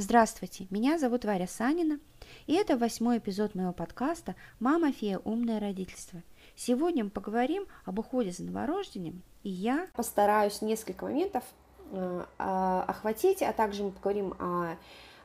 Здравствуйте, 0.00 0.68
меня 0.70 0.96
зовут 0.96 1.24
Варя 1.24 1.48
Санина, 1.48 1.98
и 2.46 2.54
это 2.54 2.76
восьмой 2.76 3.18
эпизод 3.18 3.56
моего 3.56 3.72
подкаста 3.72 4.36
«Мама 4.60 4.92
фея. 4.92 5.18
Умное 5.24 5.58
родительство». 5.58 6.22
Сегодня 6.54 7.02
мы 7.02 7.10
поговорим 7.10 7.66
об 7.84 7.98
уходе 7.98 8.30
за 8.30 8.44
новорожденным, 8.44 9.24
и 9.42 9.48
я 9.50 9.88
постараюсь 9.94 10.62
несколько 10.62 11.04
моментов 11.04 11.42
э, 11.90 12.24
а, 12.38 12.84
охватить, 12.86 13.42
а 13.42 13.52
также 13.52 13.82
мы 13.82 13.90
поговорим 13.90 14.34
о 14.38 14.76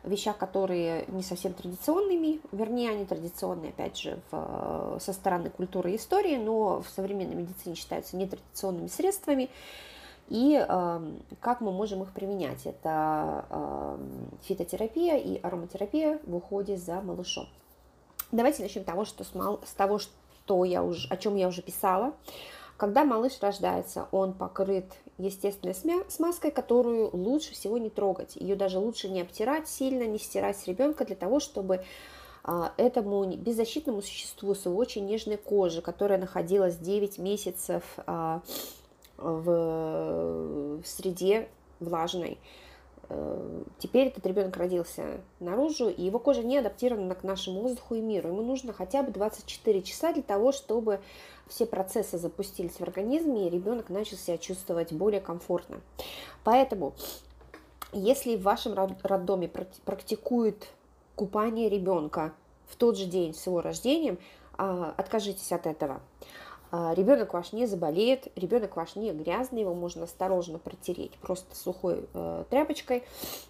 вещах, 0.04 0.40
которые 0.40 1.06
не 1.08 1.22
совсем 1.22 1.54
традиционными, 1.54 2.42
вернее, 2.52 2.90
они 2.90 3.06
традиционные, 3.06 3.70
опять 3.70 4.00
же, 4.00 4.18
в, 4.32 4.98
со 5.00 5.14
стороны 5.14 5.52
культуры 5.52 5.92
и 5.92 5.98
истории, 5.98 6.38
но 6.38 6.82
в 6.82 6.90
современной 6.90 7.36
медицине 7.36 7.76
считаются 7.76 8.18
нетрадиционными 8.18 8.88
средствами, 8.88 9.52
и 10.34 10.58
э, 10.68 11.02
как 11.42 11.62
мы 11.62 11.72
можем 11.72 12.02
их 12.02 12.12
применять. 12.12 12.66
Это 12.66 13.46
э, 13.52 13.98
фитотерапия 14.42 15.18
и 15.18 15.40
ароматерапия 15.40 16.20
в 16.26 16.36
уходе 16.36 16.76
за 16.76 17.02
малышом. 17.02 17.48
Давайте 18.32 18.64
начнем 18.64 18.84
того, 18.84 19.06
что 19.06 19.24
с, 19.24 19.36
мал... 19.36 19.62
с 19.64 19.74
того, 19.74 20.00
что 20.00 20.66
я 20.66 20.84
уже, 20.84 21.08
о 21.10 21.18
чем 21.18 21.36
я 21.36 21.48
уже 21.48 21.62
писала. 21.62 22.14
Когда 22.78 23.06
малыш 23.06 23.34
рождается, 23.42 24.08
он 24.12 24.34
покрыт 24.34 24.92
естественной 25.20 25.76
смазкой, 26.10 26.50
которую 26.50 27.16
лучше 27.16 27.54
всего 27.54 27.78
не 27.78 27.92
трогать. 27.92 28.36
Ее 28.36 28.56
даже 28.56 28.80
лучше 28.80 29.10
не 29.10 29.22
обтирать 29.22 29.68
сильно, 29.68 30.08
не 30.08 30.18
стирать 30.18 30.58
с 30.58 30.66
ребенка 30.66 31.06
для 31.06 31.16
того, 31.16 31.40
чтобы 31.40 31.86
а, 32.44 32.74
этому 32.78 33.24
беззащитному 33.26 34.02
существу 34.02 34.56
с 34.56 34.66
его 34.66 34.76
очень 34.78 35.06
нежной 35.06 35.38
кожей, 35.38 35.84
которая 35.84 36.18
находилась 36.18 36.76
9 36.78 37.20
месяцев 37.20 37.84
а, 39.18 40.80
в 40.82 40.86
среде 40.86 41.50
влажной, 41.80 42.38
э, 43.10 43.64
Теперь 43.80 44.08
этот 44.08 44.26
ребенок 44.26 44.56
родился 44.56 45.20
наружу, 45.40 45.90
и 45.90 46.04
его 46.04 46.20
кожа 46.20 46.42
не 46.42 46.58
адаптирована 46.58 47.16
к 47.16 47.24
нашему 47.24 47.62
воздуху 47.62 47.96
и 47.96 48.02
миру. 48.02 48.30
Ему 48.30 48.42
нужно 48.42 48.72
хотя 48.72 49.04
бы 49.04 49.12
24 49.12 49.82
часа 49.82 50.14
для 50.14 50.24
того, 50.24 50.52
чтобы 50.52 51.02
все 51.48 51.66
процессы 51.66 52.18
запустились 52.18 52.78
в 52.78 52.82
организме, 52.82 53.48
и 53.48 53.50
ребенок 53.50 53.90
начал 53.90 54.18
себя 54.18 54.38
чувствовать 54.38 54.94
более 54.94 55.20
комфортно. 55.20 55.82
Поэтому, 56.44 56.94
если 57.92 58.38
в 58.38 58.44
вашем 58.44 58.74
роддоме 59.04 59.50
практикуют 59.86 60.68
купание 61.16 61.70
ребенка 61.70 62.34
в 62.68 62.76
тот 62.76 62.98
же 62.98 63.06
день 63.06 63.34
с 63.34 63.46
его 63.46 63.62
рождением, 63.62 64.18
а, 64.58 64.94
откажитесь 64.98 65.52
от 65.52 65.68
этого. 65.68 66.02
А, 66.76 66.92
ребенок 66.96 67.34
ваш 67.34 67.54
не 67.54 67.68
заболеет, 67.68 68.30
ребенок 68.36 68.76
ваш 68.76 68.96
не 68.96 69.12
грязный, 69.12 69.62
его 69.62 69.76
можно 69.76 70.06
осторожно 70.06 70.58
протереть 70.58 71.12
просто 71.22 71.56
сухой 71.56 72.08
э, 72.16 72.46
тряпочкой, 72.50 73.04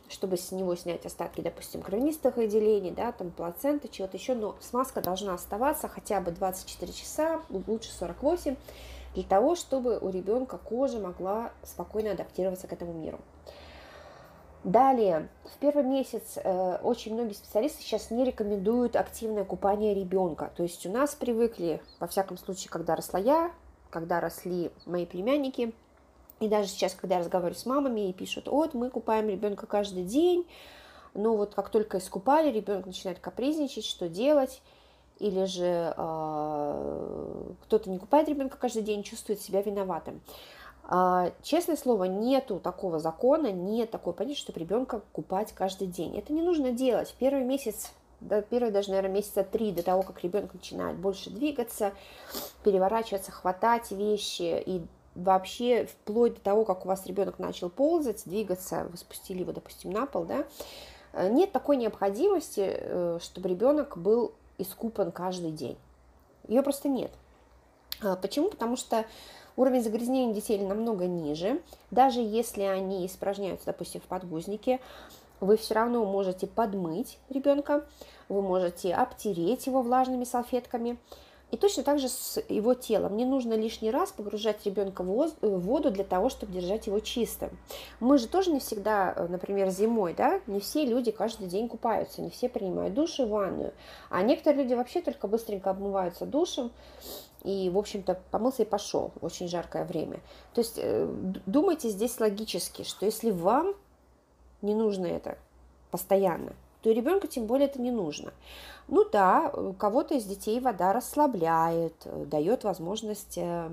чтобы 0.09 0.35
с 0.35 0.51
него 0.51 0.75
снять 0.75 1.05
остатки, 1.05 1.39
допустим, 1.39 1.81
кровянистых 1.81 2.35
выделений, 2.35 2.91
да, 2.91 3.13
там 3.13 3.31
плаценты, 3.31 3.87
чего-то 3.87 4.17
еще, 4.17 4.35
но 4.35 4.57
смазка 4.59 4.99
должна 4.99 5.35
оставаться 5.35 5.87
хотя 5.87 6.19
бы 6.19 6.31
24 6.31 6.91
часа, 6.91 7.39
лучше 7.65 7.91
48, 7.91 8.57
для 9.15 9.23
того, 9.23 9.55
чтобы 9.55 9.99
у 9.99 10.09
ребенка 10.09 10.57
кожа 10.57 10.99
могла 10.99 11.53
спокойно 11.63 12.11
адаптироваться 12.11 12.67
к 12.67 12.73
этому 12.73 12.91
миру. 12.91 13.21
Далее, 14.63 15.27
в 15.43 15.57
первый 15.59 15.83
месяц 15.83 16.37
э, 16.37 16.77
очень 16.81 17.13
многие 17.13 17.33
специалисты 17.33 17.83
сейчас 17.83 18.11
не 18.11 18.23
рекомендуют 18.23 18.95
активное 18.95 19.43
купание 19.43 19.93
ребенка. 19.93 20.53
То 20.55 20.63
есть 20.63 20.85
у 20.85 20.91
нас 20.91 21.15
привыкли, 21.15 21.81
во 21.99 22.07
всяком 22.07 22.37
случае, 22.37 22.69
когда 22.69 22.95
росла 22.95 23.19
я, 23.19 23.51
когда 23.89 24.21
росли 24.21 24.71
мои 24.85 25.05
племянники, 25.05 25.73
и 26.39 26.47
даже 26.47 26.69
сейчас, 26.69 26.93
когда 26.93 27.15
я 27.15 27.21
разговариваю 27.21 27.59
с 27.59 27.65
мамами 27.65 28.09
и 28.09 28.13
пишут, 28.13 28.47
вот 28.47 28.73
мы 28.73 28.89
купаем 28.89 29.27
ребенка 29.27 29.67
каждый 29.67 30.03
день, 30.03 30.47
но 31.13 31.35
вот 31.35 31.53
как 31.55 31.69
только 31.69 31.97
искупали, 31.97 32.49
ребенок 32.49 32.85
начинает 32.85 33.19
капризничать, 33.19 33.85
что 33.85 34.07
делать, 34.07 34.61
или 35.19 35.43
же 35.43 35.93
э, 35.95 37.53
кто-то 37.63 37.89
не 37.89 37.99
купает 37.99 38.29
ребенка 38.29 38.57
каждый 38.57 38.83
день, 38.83 39.03
чувствует 39.03 39.41
себя 39.41 39.61
виноватым. 39.61 40.21
А, 40.85 41.31
честное 41.41 41.77
слово, 41.77 42.05
нету 42.05 42.59
такого 42.59 42.99
закона, 42.99 43.51
нет 43.51 43.89
такой 43.91 44.13
понятия, 44.13 44.39
чтобы 44.39 44.59
ребенка 44.59 45.01
купать 45.13 45.53
каждый 45.53 45.87
день. 45.87 46.17
Это 46.17 46.33
не 46.33 46.41
нужно 46.41 46.71
делать. 46.71 47.15
Первый 47.17 47.43
месяц, 47.43 47.91
да, 48.19 48.41
первый 48.41 48.71
даже, 48.71 48.89
наверное, 48.89 49.11
месяца 49.11 49.43
три 49.43 49.71
до 49.71 49.81
того, 49.81 50.03
как 50.03 50.23
ребенок 50.23 50.53
начинает 50.53 50.97
больше 50.97 51.29
двигаться, 51.29 51.93
переворачиваться, 52.63 53.31
хватать 53.31 53.91
вещи 53.91 54.61
и 54.65 54.81
вообще 55.15 55.85
вплоть 55.85 56.35
до 56.35 56.41
того, 56.41 56.65
как 56.65 56.85
у 56.85 56.87
вас 56.89 57.05
ребенок 57.05 57.39
начал 57.39 57.69
ползать, 57.69 58.23
двигаться, 58.25 58.87
вы 58.89 58.97
спустили 58.97 59.41
его, 59.41 59.53
допустим, 59.53 59.91
на 59.91 60.05
пол, 60.05 60.25
да, 60.25 60.43
э, 61.13 61.29
нет 61.29 61.51
такой 61.51 61.77
необходимости, 61.77 62.65
э, 62.65 63.19
чтобы 63.21 63.47
ребенок 63.47 63.97
был 63.97 64.33
искупан 64.57 65.11
каждый 65.11 65.51
день. 65.51 65.77
Ее 66.47 66.61
просто 66.61 66.89
нет. 66.89 67.11
А, 68.01 68.15
почему? 68.15 68.49
Потому 68.49 68.75
что 68.75 69.05
Уровень 69.55 69.83
загрязнения 69.83 70.33
детей 70.33 70.57
намного 70.59 71.05
ниже. 71.05 71.61
Даже 71.91 72.21
если 72.21 72.63
они 72.63 73.05
испражняются, 73.05 73.67
допустим, 73.67 74.01
в 74.01 74.05
подгузнике, 74.05 74.79
вы 75.39 75.57
все 75.57 75.75
равно 75.75 76.05
можете 76.05 76.47
подмыть 76.47 77.17
ребенка, 77.29 77.85
вы 78.29 78.41
можете 78.41 78.93
обтереть 78.93 79.67
его 79.67 79.81
влажными 79.81 80.23
салфетками. 80.23 80.97
И 81.53 81.57
точно 81.57 81.83
так 81.83 81.99
же 81.99 82.09
с 82.09 82.41
его 82.49 82.73
телом. 82.73 83.15
Не 83.15 83.25
нужно 83.25 83.53
лишний 83.53 83.91
раз 83.91 84.11
погружать 84.11 84.65
ребенка 84.65 85.03
в 85.03 85.59
воду 85.59 85.91
для 85.91 86.03
того, 86.03 86.29
чтобы 86.29 86.51
держать 86.51 86.87
его 86.87 86.99
чистым. 86.99 87.51
Мы 87.99 88.17
же 88.17 88.27
тоже 88.27 88.49
не 88.49 88.59
всегда, 88.59 89.13
э, 89.15 89.27
например, 89.27 89.69
зимой, 89.69 90.15
да, 90.15 90.41
не 90.47 90.59
все 90.59 90.83
люди 90.83 91.11
каждый 91.11 91.47
день 91.47 91.69
купаются, 91.69 92.23
не 92.23 92.31
все 92.31 92.49
принимают 92.49 92.95
душ 92.95 93.19
и 93.19 93.23
ванную. 93.23 93.71
А 94.09 94.23
некоторые 94.23 94.63
люди 94.63 94.73
вообще 94.73 95.01
только 95.01 95.27
быстренько 95.27 95.69
обмываются 95.69 96.25
душем, 96.25 96.71
и, 97.43 97.69
в 97.69 97.77
общем-то, 97.77 98.19
помылся 98.31 98.63
и 98.63 98.65
пошел. 98.65 99.11
Очень 99.21 99.47
жаркое 99.47 99.85
время. 99.85 100.19
То 100.53 100.61
есть 100.61 100.75
э, 100.77 101.07
думайте 101.45 101.89
здесь 101.89 102.19
логически, 102.19 102.83
что 102.83 103.05
если 103.05 103.31
вам 103.31 103.73
не 104.61 104.75
нужно 104.75 105.05
это 105.07 105.37
постоянно, 105.91 106.53
то 106.81 106.89
и 106.89 106.93
ребенку 106.93 107.27
тем 107.27 107.45
более 107.45 107.67
это 107.67 107.81
не 107.81 107.91
нужно. 107.91 108.33
Ну 108.87 109.05
да, 109.09 109.53
кого-то 109.77 110.15
из 110.15 110.25
детей 110.25 110.59
вода 110.59 110.93
расслабляет, 110.93 111.95
э, 112.05 112.25
дает 112.25 112.63
возможность 112.63 113.37
э, 113.37 113.69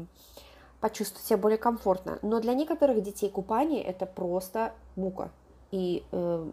почувствовать 0.81 1.27
себя 1.27 1.37
более 1.37 1.59
комфортно. 1.59 2.19
Но 2.23 2.41
для 2.41 2.55
некоторых 2.55 3.03
детей 3.03 3.31
купание 3.31 3.83
это 3.83 4.07
просто 4.07 4.73
мука. 4.97 5.31
И 5.71 6.03
э, 6.11 6.51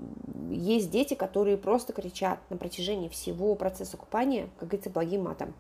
есть 0.51 0.91
дети, 0.91 1.16
которые 1.16 1.57
просто 1.57 1.94
кричат 1.94 2.39
на 2.49 2.57
протяжении 2.57 3.09
всего 3.09 3.55
процесса 3.55 3.97
купания, 3.97 4.49
как 4.59 4.69
говорится, 4.69 4.91
благим 4.91 5.23
матом. 5.23 5.53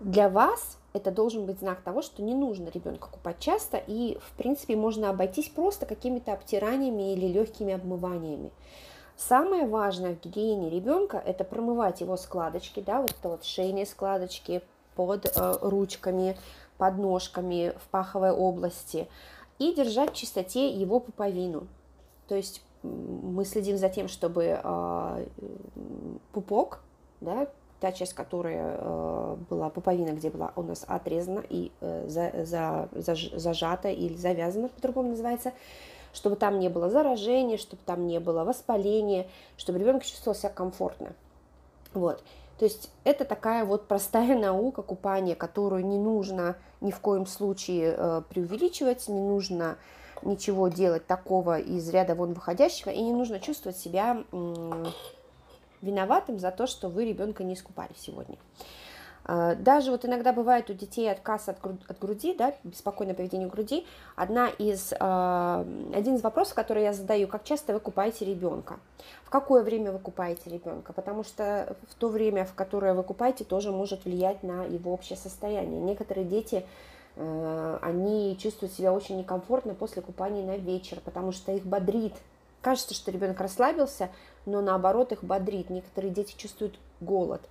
Для 0.00 0.28
вас 0.28 0.78
это 0.92 1.10
должен 1.10 1.46
быть 1.46 1.60
знак 1.60 1.80
того, 1.80 2.02
что 2.02 2.22
не 2.22 2.34
нужно 2.34 2.68
ребенка 2.68 3.08
купать 3.10 3.38
часто, 3.38 3.82
и, 3.86 4.18
в 4.20 4.36
принципе, 4.36 4.76
можно 4.76 5.10
обойтись 5.10 5.48
просто 5.48 5.86
какими-то 5.86 6.32
обтираниями 6.32 7.12
или 7.12 7.26
легкими 7.26 7.74
обмываниями. 7.74 8.50
Самое 9.16 9.66
важное 9.66 10.14
в 10.14 10.20
гигиене 10.20 10.68
ребенка– 10.68 11.16
это 11.26 11.44
промывать 11.44 12.02
его 12.02 12.16
складочки, 12.16 12.80
да, 12.80 13.00
вот 13.00 13.12
это 13.12 13.28
вот 13.30 13.44
шейные 13.44 13.86
складочки 13.86 14.62
под 14.94 15.26
э, 15.26 15.54
ручками, 15.62 16.36
под 16.76 16.98
ножками 16.98 17.72
в 17.82 17.88
паховой 17.88 18.32
области, 18.32 19.08
и 19.58 19.74
держать 19.74 20.12
в 20.12 20.14
чистоте 20.14 20.68
его 20.68 21.00
пуповину. 21.00 21.66
То 22.28 22.34
есть 22.34 22.62
мы 22.82 23.46
следим 23.46 23.78
за 23.78 23.88
тем, 23.88 24.08
чтобы 24.08 24.60
э, 24.62 25.26
пупок, 26.32 26.80
да, 27.22 27.48
та 27.80 27.92
часть, 27.92 28.14
которая 28.14 28.78
э, 28.78 29.36
была 29.50 29.68
пуповина, 29.70 30.10
где 30.10 30.30
была 30.30 30.52
у 30.56 30.62
нас 30.62 30.84
отрезана 30.86 31.42
и 31.48 31.70
э, 31.80 32.04
за, 32.08 32.32
за, 32.44 32.88
заж, 32.92 33.30
зажата 33.32 33.88
или 33.88 34.14
завязана, 34.14 34.68
по-другому 34.68 35.10
называется, 35.10 35.52
чтобы 36.12 36.36
там 36.36 36.58
не 36.58 36.68
было 36.68 36.88
заражения, 36.88 37.58
чтобы 37.58 37.82
там 37.84 38.06
не 38.06 38.18
было 38.18 38.44
воспаления, 38.44 39.26
чтобы 39.56 39.78
ребенок 39.78 40.04
чувствовал 40.04 40.34
себя 40.36 40.50
комфортно. 40.50 41.12
Вот. 41.92 42.22
То 42.58 42.64
есть 42.64 42.90
это 43.04 43.24
такая 43.24 43.64
вот 43.64 43.86
простая 43.86 44.38
наука 44.38 44.82
купания, 44.82 45.34
которую 45.34 45.84
не 45.86 45.98
нужно 45.98 46.56
ни 46.80 46.90
в 46.90 47.00
коем 47.00 47.26
случае 47.26 47.94
э, 47.96 48.22
преувеличивать, 48.28 49.08
не 49.08 49.20
нужно 49.20 49.76
ничего 50.22 50.68
делать 50.68 51.06
такого 51.06 51.58
из 51.58 51.88
ряда 51.90 52.14
вон 52.14 52.32
выходящего, 52.32 52.90
и 52.90 53.02
не 53.02 53.12
нужно 53.12 53.38
чувствовать 53.38 53.76
себя 53.76 54.24
виноватым 55.86 56.38
за 56.38 56.50
то, 56.50 56.66
что 56.66 56.88
вы 56.88 57.06
ребенка 57.06 57.44
не 57.44 57.54
искупали 57.54 57.92
сегодня. 57.96 58.36
А, 59.28 59.56
даже 59.56 59.90
вот 59.90 60.04
иногда 60.04 60.32
бывает 60.32 60.70
у 60.70 60.72
детей 60.72 61.10
отказ 61.10 61.48
от, 61.48 61.58
от 61.64 61.98
груди, 61.98 62.34
да, 62.34 62.54
беспокойное 62.62 63.14
поведение 63.14 63.48
груди. 63.48 63.84
Одна 64.14 64.48
из, 64.48 64.94
а, 65.00 65.66
один 65.92 66.14
из 66.14 66.22
вопросов, 66.22 66.54
который 66.54 66.84
я 66.84 66.92
задаю, 66.92 67.26
как 67.26 67.42
часто 67.42 67.72
вы 67.72 67.80
купаете 67.80 68.24
ребенка? 68.24 68.78
В 69.24 69.30
какое 69.30 69.64
время 69.64 69.90
вы 69.90 69.98
купаете 69.98 70.48
ребенка? 70.48 70.92
Потому 70.92 71.24
что 71.24 71.76
в 71.88 71.94
то 71.96 72.08
время, 72.08 72.44
в 72.44 72.54
которое 72.54 72.94
вы 72.94 73.02
купаете, 73.02 73.42
тоже 73.42 73.72
может 73.72 74.04
влиять 74.04 74.44
на 74.44 74.64
его 74.64 74.92
общее 74.92 75.16
состояние. 75.16 75.80
Некоторые 75.80 76.24
дети, 76.24 76.64
а, 77.16 77.80
они 77.82 78.38
чувствуют 78.40 78.74
себя 78.74 78.92
очень 78.92 79.18
некомфортно 79.18 79.74
после 79.74 80.02
купания 80.02 80.44
на 80.44 80.56
вечер, 80.56 81.00
потому 81.04 81.32
что 81.32 81.50
их 81.50 81.64
бодрит 81.64 82.14
кажется, 82.66 82.94
что 82.94 83.12
ребенок 83.12 83.40
расслабился, 83.40 84.10
но 84.46 84.60
наоборот 84.62 85.12
их 85.12 85.22
бодрит. 85.22 85.68
Некоторые 85.70 86.12
дети 86.12 86.34
чувствуют 86.36 86.78
голод. 87.00 87.42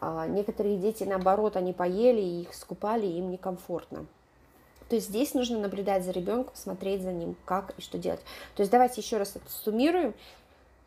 А 0.00 0.26
некоторые 0.26 0.76
дети, 0.76 1.04
наоборот, 1.04 1.56
они 1.56 1.72
поели, 1.72 2.20
их 2.20 2.54
скупали, 2.54 3.06
им 3.06 3.30
некомфортно. 3.30 4.06
То 4.88 4.94
есть 4.94 5.08
здесь 5.08 5.34
нужно 5.34 5.58
наблюдать 5.58 6.04
за 6.04 6.12
ребенком, 6.12 6.54
смотреть 6.54 7.02
за 7.02 7.12
ним, 7.12 7.36
как 7.44 7.74
и 7.76 7.82
что 7.82 7.98
делать. 7.98 8.20
То 8.54 8.62
есть 8.62 8.70
давайте 8.70 9.00
еще 9.00 9.18
раз 9.18 9.36
это 9.36 9.50
суммируем. 9.50 10.14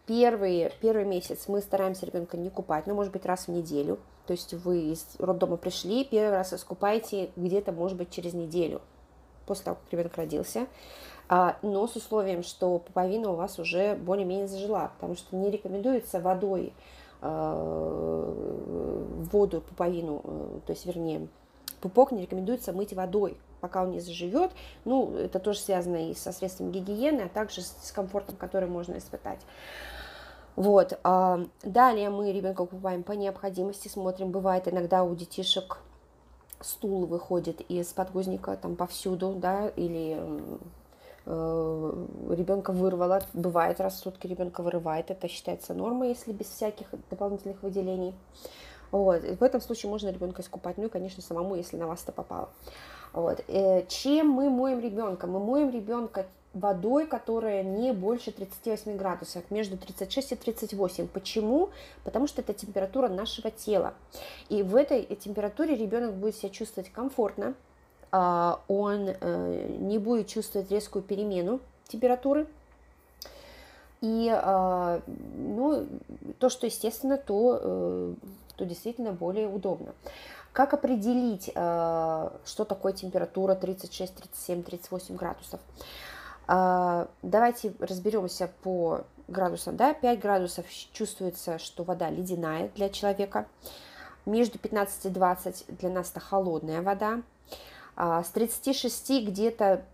Первый, 0.07 0.71
первый 0.81 1.05
месяц 1.05 1.47
мы 1.47 1.61
стараемся 1.61 2.05
ребенка 2.05 2.35
не 2.35 2.49
купать, 2.49 2.87
ну, 2.87 2.95
может 2.95 3.13
быть, 3.13 3.25
раз 3.25 3.47
в 3.47 3.51
неделю. 3.51 3.99
То 4.25 4.33
есть 4.33 4.53
вы 4.53 4.91
из 4.91 5.05
роддома 5.19 5.57
пришли, 5.57 6.03
первый 6.03 6.31
раз 6.31 6.53
искупаете 6.53 7.29
где-то, 7.35 7.71
может 7.71 7.97
быть, 7.97 8.09
через 8.09 8.33
неделю, 8.33 8.81
после 9.45 9.65
того, 9.65 9.77
как 9.77 9.91
ребенок 9.93 10.15
родился. 10.15 10.67
А, 11.33 11.55
но 11.61 11.87
с 11.87 11.95
условием, 11.95 12.43
что 12.43 12.77
пуповина 12.77 13.31
у 13.31 13.35
вас 13.35 13.57
уже 13.57 13.95
более-менее 13.95 14.49
зажила, 14.49 14.91
потому 14.95 15.15
что 15.15 15.33
не 15.33 15.49
рекомендуется 15.49 16.19
водой 16.19 16.73
э, 17.21 18.33
воду 19.31 19.61
пуповину, 19.61 20.19
э, 20.25 20.59
то 20.65 20.73
есть, 20.73 20.85
вернее, 20.85 21.29
пупок 21.79 22.11
не 22.11 22.23
рекомендуется 22.23 22.73
мыть 22.73 22.91
водой, 22.91 23.37
пока 23.61 23.83
он 23.83 23.91
не 23.91 24.01
заживет. 24.01 24.51
Ну, 24.83 25.15
это 25.15 25.39
тоже 25.39 25.59
связано 25.59 26.09
и 26.09 26.15
со 26.15 26.33
средствами 26.33 26.69
гигиены, 26.69 27.21
а 27.21 27.29
также 27.29 27.61
с 27.61 27.93
комфортом, 27.95 28.35
который 28.35 28.67
можно 28.67 28.97
испытать. 28.97 29.39
Вот. 30.57 30.99
А, 31.05 31.45
далее 31.63 32.09
мы 32.09 32.33
ребенка 32.33 32.65
купаем 32.65 33.03
по 33.03 33.13
необходимости, 33.13 33.87
смотрим, 33.87 34.31
бывает 34.31 34.67
иногда 34.67 35.05
у 35.05 35.15
детишек 35.15 35.77
стул 36.59 37.05
выходит 37.05 37.61
из 37.61 37.87
подгузника 37.93 38.57
там 38.57 38.75
повсюду, 38.75 39.33
да, 39.37 39.69
или 39.69 40.21
ребенка 41.25 42.71
вырвало, 42.71 43.21
бывает 43.33 43.79
раз 43.79 43.95
в 43.95 43.97
сутки 43.97 44.27
ребенка 44.27 44.63
вырывает, 44.63 45.11
это 45.11 45.27
считается 45.27 45.73
нормой, 45.73 46.09
если 46.09 46.31
без 46.31 46.47
всяких 46.47 46.87
дополнительных 47.09 47.61
выделений. 47.61 48.15
Вот. 48.91 49.21
в 49.21 49.43
этом 49.43 49.61
случае 49.61 49.89
можно 49.89 50.09
ребенка 50.09 50.41
искупать, 50.41 50.77
ну 50.77 50.85
и, 50.85 50.89
конечно, 50.89 51.21
самому, 51.21 51.55
если 51.55 51.77
на 51.77 51.87
вас 51.87 52.03
это 52.03 52.11
попало. 52.11 52.49
Вот. 53.13 53.43
Э, 53.47 53.85
чем 53.87 54.29
мы 54.29 54.49
моем 54.49 54.79
ребенка? 54.79 55.27
Мы 55.27 55.39
моем 55.39 55.69
ребенка 55.69 56.25
водой, 56.53 57.07
которая 57.07 57.63
не 57.63 57.93
больше 57.93 58.31
38 58.31 58.97
градусов, 58.97 59.43
между 59.49 59.77
36 59.77 60.33
и 60.33 60.35
38. 60.35 61.07
Почему? 61.07 61.69
Потому 62.03 62.27
что 62.27 62.41
это 62.41 62.53
температура 62.53 63.07
нашего 63.07 63.51
тела. 63.51 63.93
И 64.49 64.63
в 64.63 64.75
этой 64.75 65.03
температуре 65.15 65.75
ребенок 65.75 66.13
будет 66.13 66.35
себя 66.35 66.49
чувствовать 66.49 66.91
комфортно, 66.91 67.53
он 68.11 69.09
э, 69.09 69.75
не 69.79 69.97
будет 69.97 70.27
чувствовать 70.27 70.69
резкую 70.69 71.03
перемену 71.03 71.59
температуры. 71.87 72.47
И 74.01 74.29
а, 74.33 75.01
ну, 75.07 75.87
то, 76.39 76.49
что 76.49 76.65
естественно, 76.65 77.17
то, 77.17 77.59
э, 77.61 78.13
то 78.55 78.65
действительно 78.65 79.13
более 79.13 79.47
удобно. 79.47 79.93
Как 80.53 80.73
определить, 80.73 81.51
э, 81.53 82.29
что 82.43 82.65
такое 82.65 82.93
температура 82.93 83.55
36, 83.55 84.15
37, 84.15 84.63
38 84.63 85.15
градусов? 85.15 85.59
А, 86.47 87.07
давайте 87.21 87.73
разберемся 87.79 88.49
по 88.63 89.01
градусам. 89.27 89.77
Да? 89.77 89.93
5 89.93 90.19
градусов 90.19 90.65
чувствуется, 90.91 91.59
что 91.59 91.83
вода 91.83 92.09
ледяная 92.09 92.69
для 92.75 92.89
человека. 92.89 93.45
Между 94.25 94.59
15 94.59 95.05
и 95.05 95.09
20 95.09 95.65
для 95.79 95.89
нас 95.89 96.11
это 96.11 96.19
холодная 96.19 96.81
вода. 96.81 97.21
А, 97.95 98.23
с 98.23 98.29
36 98.29 99.27
где-то 99.27 99.85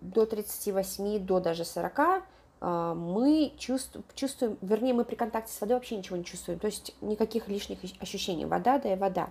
до 0.00 0.26
38, 0.26 1.18
до 1.24 1.40
даже 1.40 1.64
40 1.64 2.24
а, 2.64 2.94
мы 2.94 3.52
чувствуем, 3.58 4.56
вернее, 4.62 4.94
мы 4.94 5.04
при 5.04 5.16
контакте 5.16 5.52
с 5.52 5.60
водой 5.60 5.76
вообще 5.76 5.96
ничего 5.96 6.16
не 6.16 6.24
чувствуем, 6.24 6.60
то 6.60 6.66
есть 6.66 6.94
никаких 7.00 7.48
лишних 7.48 7.78
ощущений. 8.00 8.46
Вода, 8.46 8.78
да 8.78 8.92
и 8.92 8.96
вода. 8.96 9.30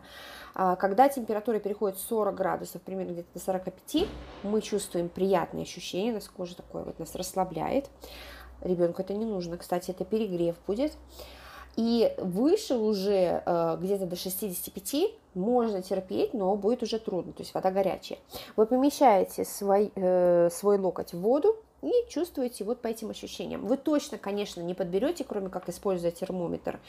А, 0.53 0.75
когда 0.75 1.07
температура 1.07 1.59
переходит 1.59 1.97
40 1.97 2.35
градусов, 2.35 2.81
примерно 2.81 3.11
где-то 3.11 3.29
до 3.33 3.39
45, 3.39 4.07
мы 4.43 4.61
чувствуем 4.61 5.07
приятные 5.07 5.63
ощущения, 5.63 6.11
нас 6.11 6.27
кожа 6.27 6.57
такое 6.57 6.83
вот 6.83 6.99
нас 6.99 7.15
расслабляет. 7.15 7.89
Ребенку 8.59 9.01
это 9.01 9.13
не 9.13 9.25
нужно, 9.25 9.57
кстати, 9.57 9.91
это 9.91 10.03
перегрев 10.03 10.55
будет. 10.67 10.91
И 11.75 12.13
выше 12.17 12.75
уже 12.75 13.43
э, 13.45 13.77
где-то 13.79 14.05
до 14.05 14.15
65 14.15 15.11
можно 15.33 15.81
терпеть, 15.81 16.33
но 16.33 16.55
будет 16.55 16.83
уже 16.83 16.99
трудно, 16.99 17.31
то 17.33 17.41
есть 17.41 17.53
вода 17.53 17.71
горячая. 17.71 18.19
Вы 18.55 18.65
помещаете 18.65 19.45
свой, 19.45 19.91
э, 19.95 20.49
свой 20.51 20.77
локоть 20.77 21.13
в 21.13 21.19
воду, 21.19 21.55
и 21.81 21.91
чувствуете 22.09 22.63
вот 22.63 22.79
по 22.81 22.87
этим 22.87 23.09
ощущениям. 23.09 23.65
Вы 23.65 23.77
точно, 23.77 24.17
конечно, 24.17 24.61
не 24.61 24.73
подберете, 24.73 25.23
кроме 25.23 25.49
как 25.49 25.67
используя 25.69 26.11
термометр, 26.11 26.79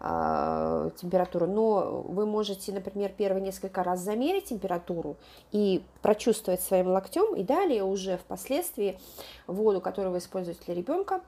э, 0.00 0.90
температуру, 0.96 1.46
но 1.46 2.02
вы 2.08 2.26
можете, 2.26 2.72
например, 2.72 3.12
первые 3.16 3.42
несколько 3.42 3.82
раз 3.82 4.00
замерить 4.00 4.46
температуру 4.46 5.16
и 5.52 5.82
прочувствовать 6.02 6.62
своим 6.62 6.88
локтем, 6.88 7.34
и 7.36 7.42
далее 7.42 7.84
уже 7.84 8.16
впоследствии 8.16 8.98
воду, 9.46 9.80
которую 9.80 10.12
вы 10.12 10.18
используете 10.18 10.60
для 10.64 10.74
ребенка, 10.74 11.20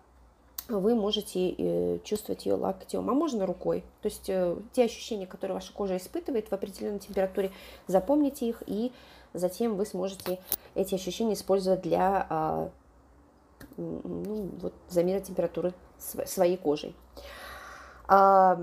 вы 0.79 0.95
можете 0.95 1.55
э, 1.57 1.99
чувствовать 2.05 2.47
ее 2.47 2.55
локтем, 2.55 3.09
а 3.11 3.15
можно 3.15 3.47
рукой. 3.47 3.83
То 4.03 4.09
есть 4.09 4.29
э, 4.29 4.57
те 4.73 4.85
ощущения, 4.85 5.27
которые 5.27 5.55
ваша 5.55 5.73
кожа 5.73 5.97
испытывает 5.97 6.49
в 6.49 6.53
определенной 6.53 6.99
температуре, 6.99 7.51
запомните 7.87 8.49
их, 8.49 8.63
и 8.67 8.93
затем 9.33 9.77
вы 9.77 9.87
сможете 9.87 10.39
эти 10.75 10.95
ощущения 10.95 11.35
использовать 11.35 11.83
для 11.83 12.27
а, 12.29 12.71
ну, 13.77 14.51
вот, 14.61 14.73
замера 14.89 15.21
температуры 15.21 15.73
своей 15.99 16.57
кожей. 16.57 16.95
А, 18.07 18.61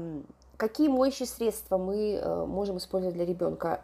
какие 0.57 0.89
моющие 0.89 1.27
средства 1.27 1.77
мы 1.77 2.15
э, 2.15 2.45
можем 2.45 2.77
использовать 2.77 3.15
для 3.15 3.25
ребенка? 3.25 3.81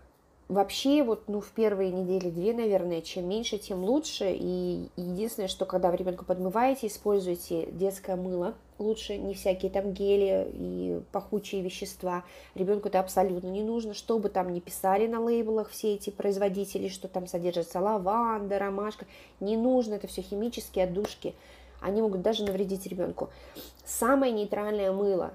Вообще, 0.50 1.04
вот, 1.04 1.24
ну, 1.28 1.40
в 1.40 1.52
первые 1.52 1.90
недели 1.92 2.30
две, 2.30 2.54
наверное, 2.54 3.02
чем 3.02 3.28
меньше, 3.30 3.58
тем 3.58 3.84
лучше. 3.84 4.36
И 4.38 4.90
единственное, 4.98 5.48
что 5.48 5.66
когда 5.66 5.90
вы 5.90 5.98
ребенка 5.98 6.26
подмываете, 6.26 6.88
используйте 6.88 7.68
детское 7.72 8.16
мыло. 8.18 8.54
Лучше 8.78 9.18
не 9.18 9.36
всякие 9.36 9.72
там 9.72 9.94
гели 9.94 10.52
и 10.54 11.02
пахучие 11.14 11.62
вещества. 11.62 12.26
Ребенку 12.56 12.90
это 12.90 13.00
абсолютно 13.00 13.48
не 13.48 13.64
нужно. 13.64 13.94
Что 13.94 14.20
бы 14.20 14.30
там 14.30 14.52
ни 14.52 14.60
писали 14.60 15.08
на 15.08 15.22
лейблах 15.22 15.70
все 15.70 15.94
эти 15.94 16.10
производители, 16.10 16.90
что 16.90 17.08
там 17.08 17.26
содержится 17.26 17.80
лаванда, 17.80 18.60
ромашка. 18.60 19.06
Не 19.40 19.56
нужно, 19.56 19.94
это 19.94 20.08
все 20.08 20.22
химические 20.22 20.86
отдушки. 20.86 21.36
Они 21.80 22.02
могут 22.02 22.22
даже 22.22 22.44
навредить 22.44 22.86
ребенку. 22.88 23.30
Самое 23.86 24.34
нейтральное 24.34 24.92
мыло. 24.92 25.34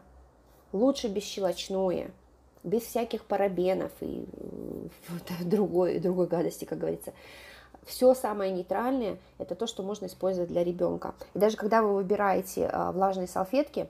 Лучше 0.72 1.08
бесщелочное 1.08 2.10
без 2.64 2.82
всяких 2.82 3.24
парабенов 3.24 3.92
и 4.00 4.26
э, 5.10 5.44
другой, 5.44 5.98
другой 5.98 6.26
гадости, 6.26 6.64
как 6.64 6.78
говорится. 6.78 7.12
Все 7.88 8.14
самое 8.14 8.52
нейтральное– 8.52 9.16
это 9.38 9.54
то, 9.54 9.66
что 9.66 9.82
можно 9.82 10.06
использовать 10.06 10.50
для 10.50 10.62
ребенка. 10.62 11.14
И 11.32 11.38
даже 11.38 11.56
когда 11.56 11.82
вы 11.82 11.94
выбираете 11.94 12.68
а, 12.70 12.92
влажные 12.92 13.26
салфетки, 13.26 13.88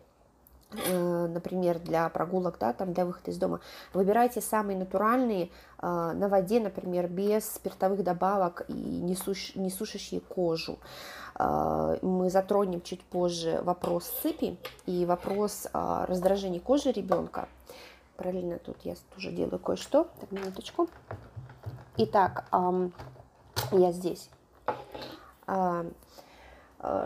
э, 0.71 1.27
например, 1.27 1.81
для 1.81 2.09
прогулок, 2.09 2.59
да, 2.61 2.73
там 2.73 2.93
для 2.93 3.05
выхода 3.05 3.33
из 3.33 3.39
дома, 3.39 3.59
выбирайте 3.93 4.41
самые 4.41 4.79
натуральные 4.79 5.51
а, 5.79 6.13
на 6.13 6.29
воде, 6.29 6.61
например, 6.61 7.09
без 7.09 7.45
спиртовых 7.51 8.05
добавок 8.05 8.67
и 8.69 8.73
не, 8.73 9.17
суш, 9.17 9.57
не 9.57 9.69
сушащие 9.71 10.21
кожу. 10.21 10.79
А, 11.35 11.99
мы 12.01 12.31
затронем 12.31 12.83
чуть 12.83 13.03
позже 13.03 13.61
вопрос 13.65 14.05
сыпи 14.23 14.59
и 14.87 15.07
вопрос 15.07 15.67
раздражения 15.73 16.61
кожи 16.61 16.93
ребенка. 16.93 17.49
Параллельно 18.19 18.59
тут 18.59 18.77
я 18.83 18.97
тоже 19.15 19.31
делаю 19.31 19.61
кое-что. 19.61 20.09
Так, 20.19 20.33
минуточку. 20.33 20.89
Итак, 21.99 22.47
я 23.71 23.93
здесь. 23.93 24.29
Э, 25.47 25.85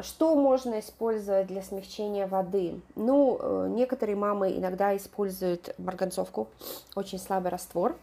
что 0.02 0.34
можно 0.34 0.80
использовать 0.80 1.48
для 1.48 1.62
смягчения 1.62 2.26
воды? 2.26 2.80
Ну, 2.94 3.38
э, 3.38 3.66
некоторые 3.68 4.16
мамы 4.16 4.56
иногда 4.56 4.96
используют 4.96 5.74
марганцовку, 5.78 6.48
очень 6.94 7.18
слабый 7.18 7.50
раствор. 7.50 7.94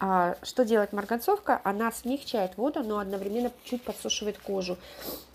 А 0.00 0.34
что 0.42 0.64
делает 0.64 0.92
марганцовка? 0.92 1.60
Она 1.62 1.92
смягчает 1.92 2.56
воду, 2.56 2.82
но 2.82 2.98
одновременно 2.98 3.52
чуть 3.62 3.84
подсушивает 3.84 4.38
кожу. 4.38 4.76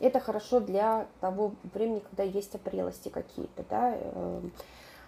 Это 0.01 0.19
хорошо 0.19 0.59
для 0.59 1.07
того 1.21 1.53
времени, 1.73 1.99
когда 1.99 2.23
есть 2.23 2.55
опрелости 2.55 3.07
какие-то, 3.07 3.63
да, 3.69 3.95
эм, 3.95 4.51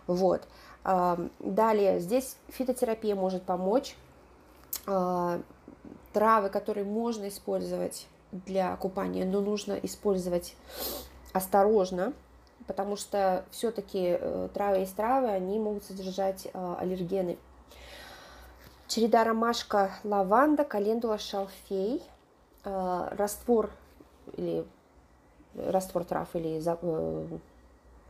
вот. 0.08 0.48
Далее, 1.40 2.00
здесь 2.00 2.38
фитотерапия 2.50 3.16
может 3.16 3.44
помочь. 3.44 3.96
А, 4.88 5.42
травы, 6.14 6.50
которые 6.50 6.86
можно 6.86 7.28
использовать 7.28 8.08
для 8.32 8.76
купания, 8.78 9.26
но 9.26 9.42
нужно 9.42 9.74
использовать 9.74 10.56
осторожно, 11.34 12.14
потому 12.68 12.96
что 12.96 13.46
все-таки 13.52 14.18
э, 14.20 14.50
травы 14.54 14.84
из 14.84 14.92
травы, 14.92 15.28
они 15.28 15.60
могут 15.60 15.84
содержать 15.84 16.48
а, 16.54 16.78
аллергены. 16.80 17.38
Череда 18.88 19.24
ромашка, 19.24 19.92
лаванда, 20.04 20.64
календула, 20.64 21.18
шалфей, 21.18 22.02
а, 22.64 23.10
раствор 23.18 23.72
или 24.38 24.66
раствор 25.56 26.06
трав 26.06 26.30
или 26.36 26.60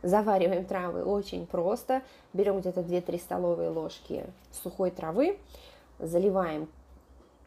завариваем 0.06 0.64
травы 0.64 1.04
очень 1.04 1.46
просто. 1.46 2.02
Берем 2.32 2.60
где-то 2.60 2.80
2-3 2.80 3.18
столовые 3.18 3.70
ложки 3.70 4.24
сухой 4.52 4.90
травы, 4.90 5.38
заливаем 5.98 6.68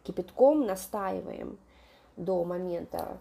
кипятком, 0.04 0.66
настаиваем 0.66 1.58
до 2.18 2.44
момента 2.44 3.18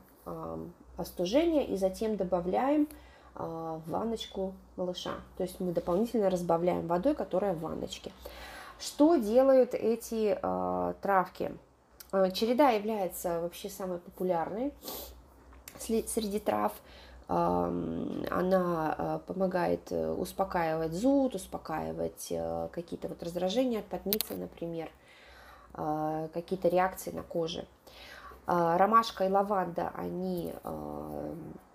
остужения 0.96 1.66
и 1.66 1.76
затем 1.76 2.16
добавляем 2.16 2.88
в 3.34 3.80
ванночку 3.86 4.52
малыша. 4.76 5.14
То 5.36 5.44
есть 5.44 5.60
мы 5.60 5.72
дополнительно 5.72 6.28
разбавляем 6.28 6.86
водой, 6.86 7.14
которая 7.14 7.54
в 7.54 7.60
ванночке. 7.60 8.10
Что 8.78 9.16
делают 9.16 9.74
эти 9.74 10.38
э, 10.40 10.94
травки? 11.00 11.52
Череда 12.32 12.70
является 12.70 13.40
вообще 13.40 13.68
самой 13.68 13.98
популярной 13.98 14.72
среди 15.78 16.38
трав. 16.38 16.72
Она 17.28 18.94
э, 18.96 19.18
помогает 19.26 19.92
э, 19.92 20.12
успокаивать 20.12 20.94
зуд, 20.94 21.34
успокаивать 21.34 22.28
э, 22.30 22.68
какие-то 22.72 23.08
вот 23.08 23.22
раздражения 23.22 23.80
от 23.80 23.86
потницы, 23.86 24.34
например, 24.34 24.88
какие-то 26.32 26.68
реакции 26.68 27.12
на 27.12 27.22
коже. 27.22 27.64
Ромашка 28.46 29.26
и 29.26 29.30
лаванда, 29.30 29.92
они 29.94 30.52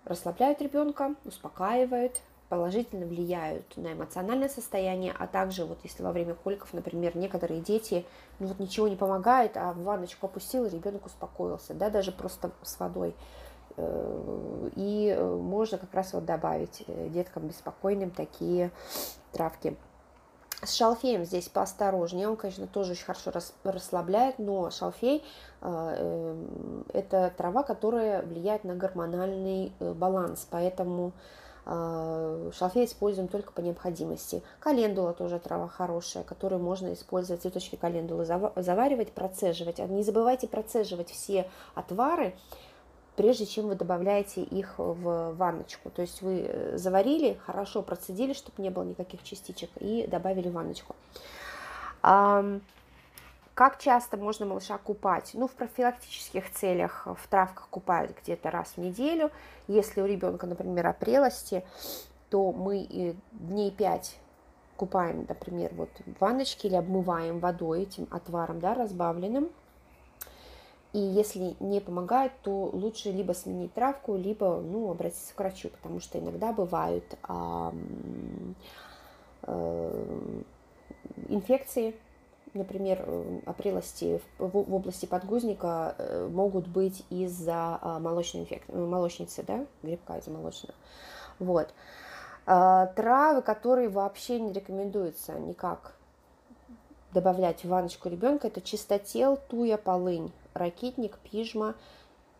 расслабляют 0.04 0.60
ребенка, 0.60 1.14
успокаивают, 1.24 2.20
положительно 2.50 3.06
влияют 3.06 3.76
на 3.76 3.94
эмоциональное 3.94 4.50
состояние, 4.50 5.14
а 5.18 5.26
также 5.26 5.64
вот 5.64 5.78
если 5.84 6.02
во 6.02 6.12
время 6.12 6.34
коликов, 6.34 6.74
например, 6.74 7.16
некоторые 7.16 7.60
дети, 7.60 8.04
ну 8.40 8.48
вот 8.48 8.58
ничего 8.58 8.88
не 8.88 8.96
помогает, 8.96 9.56
а 9.56 9.72
в 9.72 9.82
ванночку 9.84 10.26
опустил, 10.26 10.66
ребенок 10.66 11.06
успокоился, 11.06 11.72
да, 11.72 11.88
даже 11.88 12.12
просто 12.12 12.50
с 12.62 12.78
водой 12.78 13.14
и 13.76 15.14
э, 15.16 15.36
можно 15.36 15.78
как 15.78 15.92
раз 15.94 16.12
вот 16.12 16.24
добавить 16.24 16.84
э, 16.86 17.08
деткам 17.08 17.48
беспокойным 17.48 18.10
такие 18.10 18.70
травки. 19.32 19.76
С 20.62 20.74
шалфеем 20.74 21.24
здесь 21.24 21.48
поосторожнее, 21.48 22.28
он, 22.28 22.36
конечно, 22.36 22.66
тоже 22.66 22.92
очень 22.92 23.04
хорошо 23.04 23.32
расслабляет, 23.64 24.38
но 24.38 24.70
шалфей 24.70 25.22
это 25.60 27.32
трава, 27.36 27.64
которая 27.64 28.22
влияет 28.22 28.64
на 28.64 28.74
гормональный 28.74 29.72
баланс, 29.78 30.46
поэтому 30.50 31.12
шалфей 31.66 32.86
используем 32.86 33.28
только 33.28 33.52
по 33.52 33.60
необходимости. 33.60 34.42
Календула 34.60 35.12
тоже 35.12 35.38
трава 35.38 35.68
хорошая, 35.68 36.22
которую 36.22 36.62
можно 36.62 36.94
использовать, 36.94 37.42
цветочки 37.42 37.76
календулы 37.76 38.24
заваривать, 38.24 39.12
процеживать. 39.12 39.80
Не 39.80 40.02
забывайте 40.02 40.48
процеживать 40.48 41.10
все 41.10 41.50
отвары, 41.74 42.34
прежде 43.16 43.46
чем 43.46 43.68
вы 43.68 43.74
добавляете 43.74 44.42
их 44.42 44.74
в 44.78 45.32
ванночку. 45.32 45.90
То 45.90 46.02
есть 46.02 46.22
вы 46.22 46.46
э, 46.46 46.76
заварили, 46.76 47.38
хорошо 47.46 47.82
процедили, 47.82 48.32
чтобы 48.32 48.62
не 48.62 48.70
было 48.70 48.82
никаких 48.82 49.22
частичек, 49.22 49.70
и 49.80 50.06
добавили 50.06 50.48
в 50.48 50.52
ванночку. 50.52 50.94
Как 53.54 53.78
часто 53.78 54.16
можно 54.16 54.46
малыша 54.46 54.78
купать? 54.78 55.30
Ну, 55.34 55.46
в 55.46 55.52
профилактических 55.52 56.50
целях 56.52 57.06
в 57.06 57.28
травках 57.28 57.68
купают 57.70 58.12
где-то 58.20 58.50
раз 58.50 58.72
в 58.76 58.78
неделю. 58.78 59.30
Если 59.68 60.00
у 60.00 60.06
ребенка, 60.06 60.46
например, 60.46 60.88
опрелости, 60.88 61.64
то 62.30 62.50
мы 62.50 63.14
дней 63.30 63.70
5 63.70 64.16
купаем, 64.76 65.24
например, 65.28 65.70
вот 65.74 65.88
в 66.04 66.20
ванночке 66.20 66.66
или 66.66 66.74
обмываем 66.74 67.38
водой 67.38 67.82
этим 67.82 68.08
отваром, 68.10 68.58
да, 68.58 68.74
разбавленным. 68.74 69.48
И 70.94 70.98
если 71.00 71.56
не 71.58 71.80
помогает, 71.80 72.30
то 72.44 72.70
лучше 72.72 73.10
либо 73.10 73.32
сменить 73.32 73.74
травку, 73.74 74.14
либо 74.14 74.60
ну, 74.60 74.92
обратиться 74.92 75.34
к 75.34 75.38
врачу, 75.40 75.68
потому 75.70 75.98
что 75.98 76.20
иногда 76.20 76.52
бывают 76.52 77.04
а, 77.24 77.74
а, 79.42 80.30
инфекции, 81.28 81.96
например, 82.54 83.04
опрелости 83.44 84.20
в, 84.38 84.46
в 84.46 84.72
области 84.72 85.06
подгузника 85.06 85.96
э, 85.98 86.28
могут 86.30 86.68
быть 86.68 87.04
из-за 87.10 87.76
а, 87.82 87.98
молочной 87.98 88.44
инфекции, 88.44 88.72
молочницы, 88.72 89.42
да, 89.42 89.66
грибка 89.82 90.18
из-за 90.18 90.30
молочного. 90.30 90.76
Вот. 91.40 91.74
А, 92.46 92.86
травы, 92.86 93.42
которые 93.42 93.88
вообще 93.88 94.38
не 94.38 94.52
рекомендуется 94.52 95.40
никак 95.40 95.96
добавлять 97.12 97.64
в 97.64 97.68
ванночку 97.68 98.08
ребенка, 98.08 98.46
это 98.46 98.60
чистотел, 98.60 99.40
туя, 99.48 99.76
полынь 99.76 100.30
ракитник, 100.54 101.18
пижма 101.18 101.74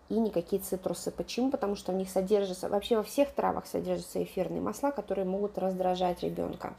и 0.09 0.19
никакие 0.19 0.61
цитрусы. 0.61 1.11
Почему? 1.11 1.51
Потому 1.51 1.77
что 1.77 1.93
в 1.93 1.95
них 1.95 2.11
содержится, 2.11 2.69
вообще 2.69 2.97
во 2.97 3.03
всех 3.03 3.33
травах 3.33 3.67
содержатся 3.67 4.23
эфирные 4.23 4.61
масла, 4.61 4.91
которые 4.91 5.25
могут 5.25 5.59
раздражать 5.59 6.23
ребенка. 6.23 6.75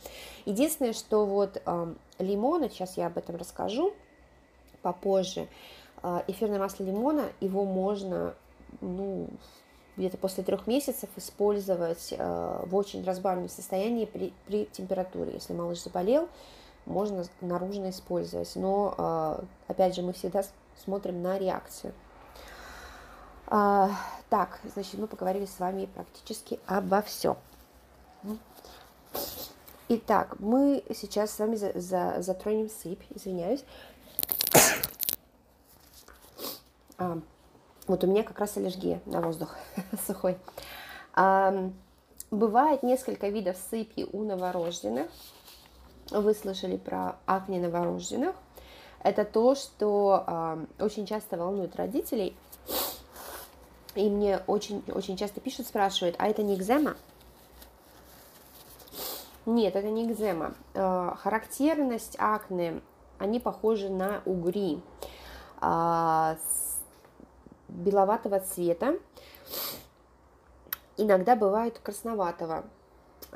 Единственное, 0.45 0.93
что 0.93 1.25
вот 1.25 1.61
э, 1.65 1.93
лимона, 2.19 2.69
сейчас 2.69 2.97
я 2.97 3.07
об 3.07 3.17
этом 3.17 3.35
расскажу 3.35 3.93
попозже, 4.81 5.47
э, 6.03 6.21
эфирное 6.27 6.59
масло 6.59 6.83
лимона, 6.83 7.23
его 7.41 7.65
можно, 7.65 8.35
ну, 8.81 9.27
где-то 9.97 10.17
после 10.17 10.43
трех 10.43 10.67
месяцев 10.67 11.09
использовать 11.15 12.13
э, 12.17 12.63
в 12.65 12.75
очень 12.75 13.03
разбавленном 13.03 13.49
состоянии 13.49 14.05
при, 14.05 14.33
при 14.45 14.65
температуре. 14.65 15.33
Если 15.33 15.53
малыш 15.53 15.81
заболел, 15.81 16.27
можно 16.85 17.23
наружно 17.41 17.89
использовать. 17.89 18.55
Но, 18.55 18.93
э, 18.97 19.43
опять 19.67 19.95
же, 19.95 20.01
мы 20.01 20.13
всегда 20.13 20.43
смотрим 20.83 21.21
на 21.21 21.37
реакцию. 21.37 21.93
А, 23.47 23.91
так, 24.29 24.59
значит, 24.73 24.99
мы 24.99 25.07
поговорили 25.07 25.45
с 25.45 25.59
вами 25.59 25.85
практически 25.85 26.59
обо 26.65 27.01
всем. 27.01 27.37
Итак, 29.87 30.39
мы 30.39 30.83
сейчас 30.95 31.31
с 31.31 31.39
вами 31.39 31.55
за, 31.55 31.79
за, 31.79 32.15
затронем 32.19 32.69
сыпь, 32.69 33.03
извиняюсь. 33.13 33.63
А, 36.97 37.19
вот 37.87 38.05
у 38.05 38.07
меня 38.07 38.23
как 38.23 38.39
раз 38.39 38.55
аллергия 38.55 39.01
на 39.05 39.19
воздух 39.19 39.53
сухой. 40.07 40.37
А, 41.13 41.69
бывает 42.31 42.83
несколько 42.83 43.27
видов 43.27 43.57
сыпи 43.69 44.07
у 44.13 44.23
новорожденных. 44.23 45.07
Вы 46.09 46.33
слышали 46.33 46.77
про 46.77 47.17
акне 47.25 47.59
новорожденных 47.59 48.33
это 49.05 49.23
то, 49.23 49.55
что 49.55 50.57
очень 50.79 51.05
часто 51.05 51.37
волнует 51.37 51.75
родителей. 51.75 52.35
И 53.95 54.09
мне 54.09 54.41
очень, 54.47 54.83
очень 54.93 55.15
часто 55.15 55.39
пишут, 55.39 55.67
спрашивают, 55.67 56.15
а 56.19 56.27
это 56.27 56.43
не 56.43 56.55
экзема? 56.55 56.95
Нет, 59.45 59.75
это 59.75 59.89
не 59.89 60.05
экзема. 60.05 60.53
Э, 60.73 61.11
характерность 61.17 62.15
акне, 62.17 62.81
они 63.19 63.39
похожи 63.39 63.89
на 63.89 64.21
угри 64.25 64.81
э, 65.61 66.35
беловатого 67.69 68.39
цвета. 68.39 68.97
Иногда 70.97 71.35
бывают 71.35 71.79
красноватого. 71.79 72.63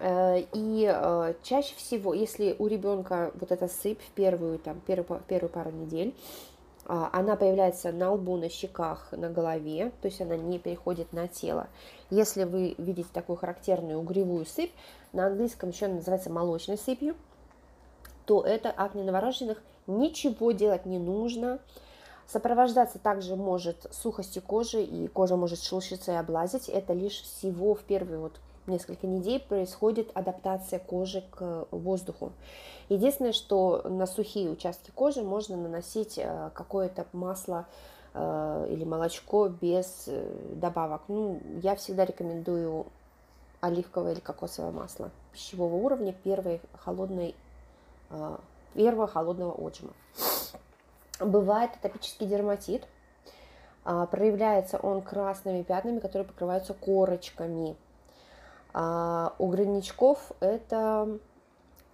Э, 0.02 0.44
и 0.54 0.90
э, 0.90 1.34
чаще 1.44 1.76
всего, 1.76 2.14
если 2.14 2.56
у 2.58 2.68
ребенка 2.68 3.32
вот 3.36 3.52
эта 3.52 3.68
сыпь 3.68 4.02
в 4.02 4.12
первую, 4.12 4.58
там, 4.58 4.80
первую, 4.86 5.22
первую 5.28 5.50
пару 5.50 5.72
недель, 5.72 6.16
а, 6.86 7.10
она 7.14 7.36
появляется 7.36 7.92
на 7.92 8.14
лбу, 8.14 8.36
на 8.38 8.50
щеках, 8.50 9.10
на 9.12 9.30
голове, 9.30 9.92
то 10.02 10.08
есть 10.08 10.22
она 10.22 10.38
не 10.38 10.58
переходит 10.58 11.14
на 11.14 11.28
тело. 11.28 11.68
Если 12.10 12.46
вы 12.46 12.74
видите 12.80 13.10
такую 13.14 13.36
характерную 13.36 14.00
угревую 14.00 14.46
сыпь, 14.48 14.72
на 15.14 15.28
английском 15.28 15.70
еще 15.70 15.86
она 15.86 15.96
называется 15.96 16.32
молочной 16.32 16.80
сыпью, 16.80 17.16
то 18.26 18.42
это 18.42 18.72
акне 18.72 19.04
новорожденных, 19.04 19.62
ничего 19.86 20.52
делать 20.52 20.88
не 20.88 20.98
нужно. 20.98 21.60
Сопровождаться 22.26 22.98
также 22.98 23.36
может 23.36 23.86
сухостью 23.92 24.42
кожи, 24.42 24.82
и 24.82 25.08
кожа 25.08 25.36
может 25.36 25.62
шелушиться 25.62 26.14
и 26.14 26.16
облазить. 26.16 26.70
Это 26.70 26.94
лишь 26.94 27.22
всего 27.22 27.76
в 27.76 27.82
первые 27.82 28.20
вот 28.20 28.34
несколько 28.70 29.08
недель 29.08 29.40
происходит 29.42 30.12
адаптация 30.14 30.80
кожи 30.80 31.24
к 31.32 31.68
воздуху. 31.72 32.32
Единственное, 32.90 33.34
что 33.34 33.84
на 33.88 34.08
сухие 34.08 34.50
участки 34.50 34.92
кожи 34.92 35.22
можно 35.22 35.56
наносить 35.56 36.18
э, 36.18 36.50
какое-то 36.56 37.06
масло 37.14 37.68
э, 38.16 38.68
или 38.72 38.84
молочко 38.84 39.48
без 39.48 40.06
э, 40.08 40.28
добавок. 40.56 41.04
Ну, 41.08 41.40
я 41.62 41.76
всегда 41.76 42.06
рекомендую 42.06 42.88
оливковое 43.62 44.14
или 44.14 44.20
кокосовое 44.20 44.72
масло 44.72 45.12
пищевого 45.34 45.76
уровня 45.76 46.14
первой 46.14 46.62
холодной, 46.78 47.36
первого 48.74 49.06
холодного 49.06 49.52
отжима. 49.52 49.92
Бывает 51.20 51.72
атопический 51.76 52.26
дерматит. 52.26 52.88
Проявляется 53.84 54.78
он 54.78 55.02
красными 55.02 55.62
пятнами, 55.62 56.00
которые 56.00 56.26
покрываются 56.26 56.74
корочками 56.74 57.76
а 58.74 59.34
у 59.40 59.48
граничков 59.48 60.32
это 60.40 61.20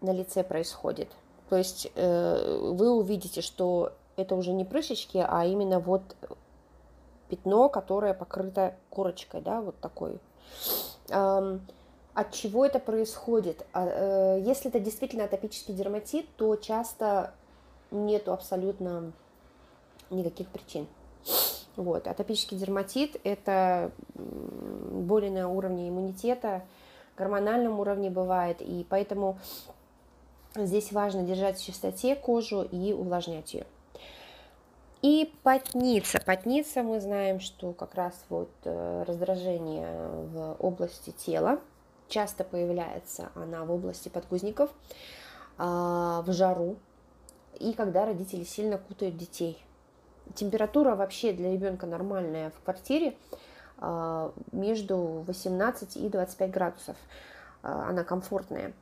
на 0.02 0.12
лице 0.12 0.44
происходит. 0.44 1.10
То 1.50 1.58
есть 1.58 1.92
э, 1.96 2.60
вы 2.62 2.92
увидите, 2.92 3.42
что 3.42 3.94
это 4.16 4.36
уже 4.36 4.52
не 4.52 4.66
прыщички, 4.66 5.24
а 5.28 5.46
именно 5.46 5.80
вот 5.80 6.16
пятно, 7.30 7.70
которое 7.70 8.14
покрыто 8.14 8.76
корочкой, 8.90 9.42
да, 9.42 9.62
вот 9.62 9.80
такой 9.80 10.20
От 11.10 12.32
чего 12.32 12.66
это 12.66 12.80
происходит? 12.80 13.66
А, 13.74 13.86
э, 13.86 14.42
если 14.42 14.70
это 14.70 14.80
действительно 14.80 15.26
атопический 15.26 15.74
дерматит, 15.74 16.26
то 16.38 16.56
часто 16.56 17.34
нету 17.92 18.32
абсолютно 18.32 19.12
никаких 20.10 20.48
причин. 20.48 20.88
Вот. 21.78 22.08
Атопический 22.08 22.58
дерматит– 22.58 23.20
это 23.24 23.92
боли 24.14 25.30
на 25.30 25.50
уровне 25.50 25.90
иммунитета, 25.90 26.64
гормональном 27.18 27.80
уровне 27.80 28.10
бывает, 28.10 28.62
и 28.62 28.86
поэтому 28.90 29.38
здесь 30.56 30.92
важно 30.92 31.24
держать 31.24 31.58
в 31.58 31.66
чистоте 31.66 32.16
кожу 32.16 32.62
и 32.62 32.94
увлажнять 32.94 33.54
ее. 33.54 33.66
И 35.02 35.32
потница. 35.44 36.20
Потница 36.26 36.82
мы 36.82 37.00
знаем, 37.00 37.40
что 37.40 37.74
как 37.74 37.94
раз 37.94 38.14
вот 38.30 38.50
э, 38.64 39.04
раздражение 39.06 40.10
в 40.10 40.56
области 40.60 41.12
тела. 41.12 41.60
Часто 42.08 42.44
появляется 42.44 43.30
она 43.36 43.66
в 43.66 43.72
области 43.72 44.10
подгузников, 44.10 44.72
а, 45.58 46.22
в 46.22 46.32
жару 46.32 46.78
и 47.60 47.74
когда 47.74 48.06
родители 48.06 48.44
сильно 48.44 48.78
кутают 48.78 49.18
детей. 49.18 49.58
Температура 50.34 50.96
вообще 50.96 51.32
для 51.34 51.52
ребенка 51.52 51.86
нормальная 51.86 52.50
в 52.50 52.60
квартире 52.64 53.16
а, 53.78 54.34
между 54.52 55.24
18 55.28 55.98
и 55.98 56.10
25 56.10 56.52
градусов. 56.52 56.96
А, 57.64 57.90
она 57.90 58.04
комфортная. 58.04 58.74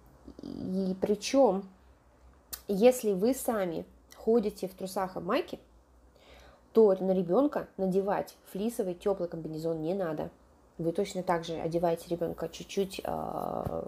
И 0.41 0.95
причем, 1.01 1.63
если 2.67 3.11
вы 3.11 3.33
сами 3.33 3.85
ходите 4.15 4.67
в 4.67 4.73
трусах 4.73 5.17
и 5.17 5.19
майке, 5.19 5.59
то 6.71 6.95
на 6.99 7.11
ребенка 7.11 7.67
надевать 7.77 8.35
флисовый 8.51 8.95
теплый 8.95 9.29
комбинезон 9.29 9.81
не 9.81 9.93
надо. 9.93 10.29
Вы 10.77 10.91
точно 10.91 11.21
так 11.21 11.45
же 11.45 11.53
одеваете 11.53 12.09
ребенка 12.09 12.49
чуть-чуть, 12.49 13.01
э, 13.03 13.83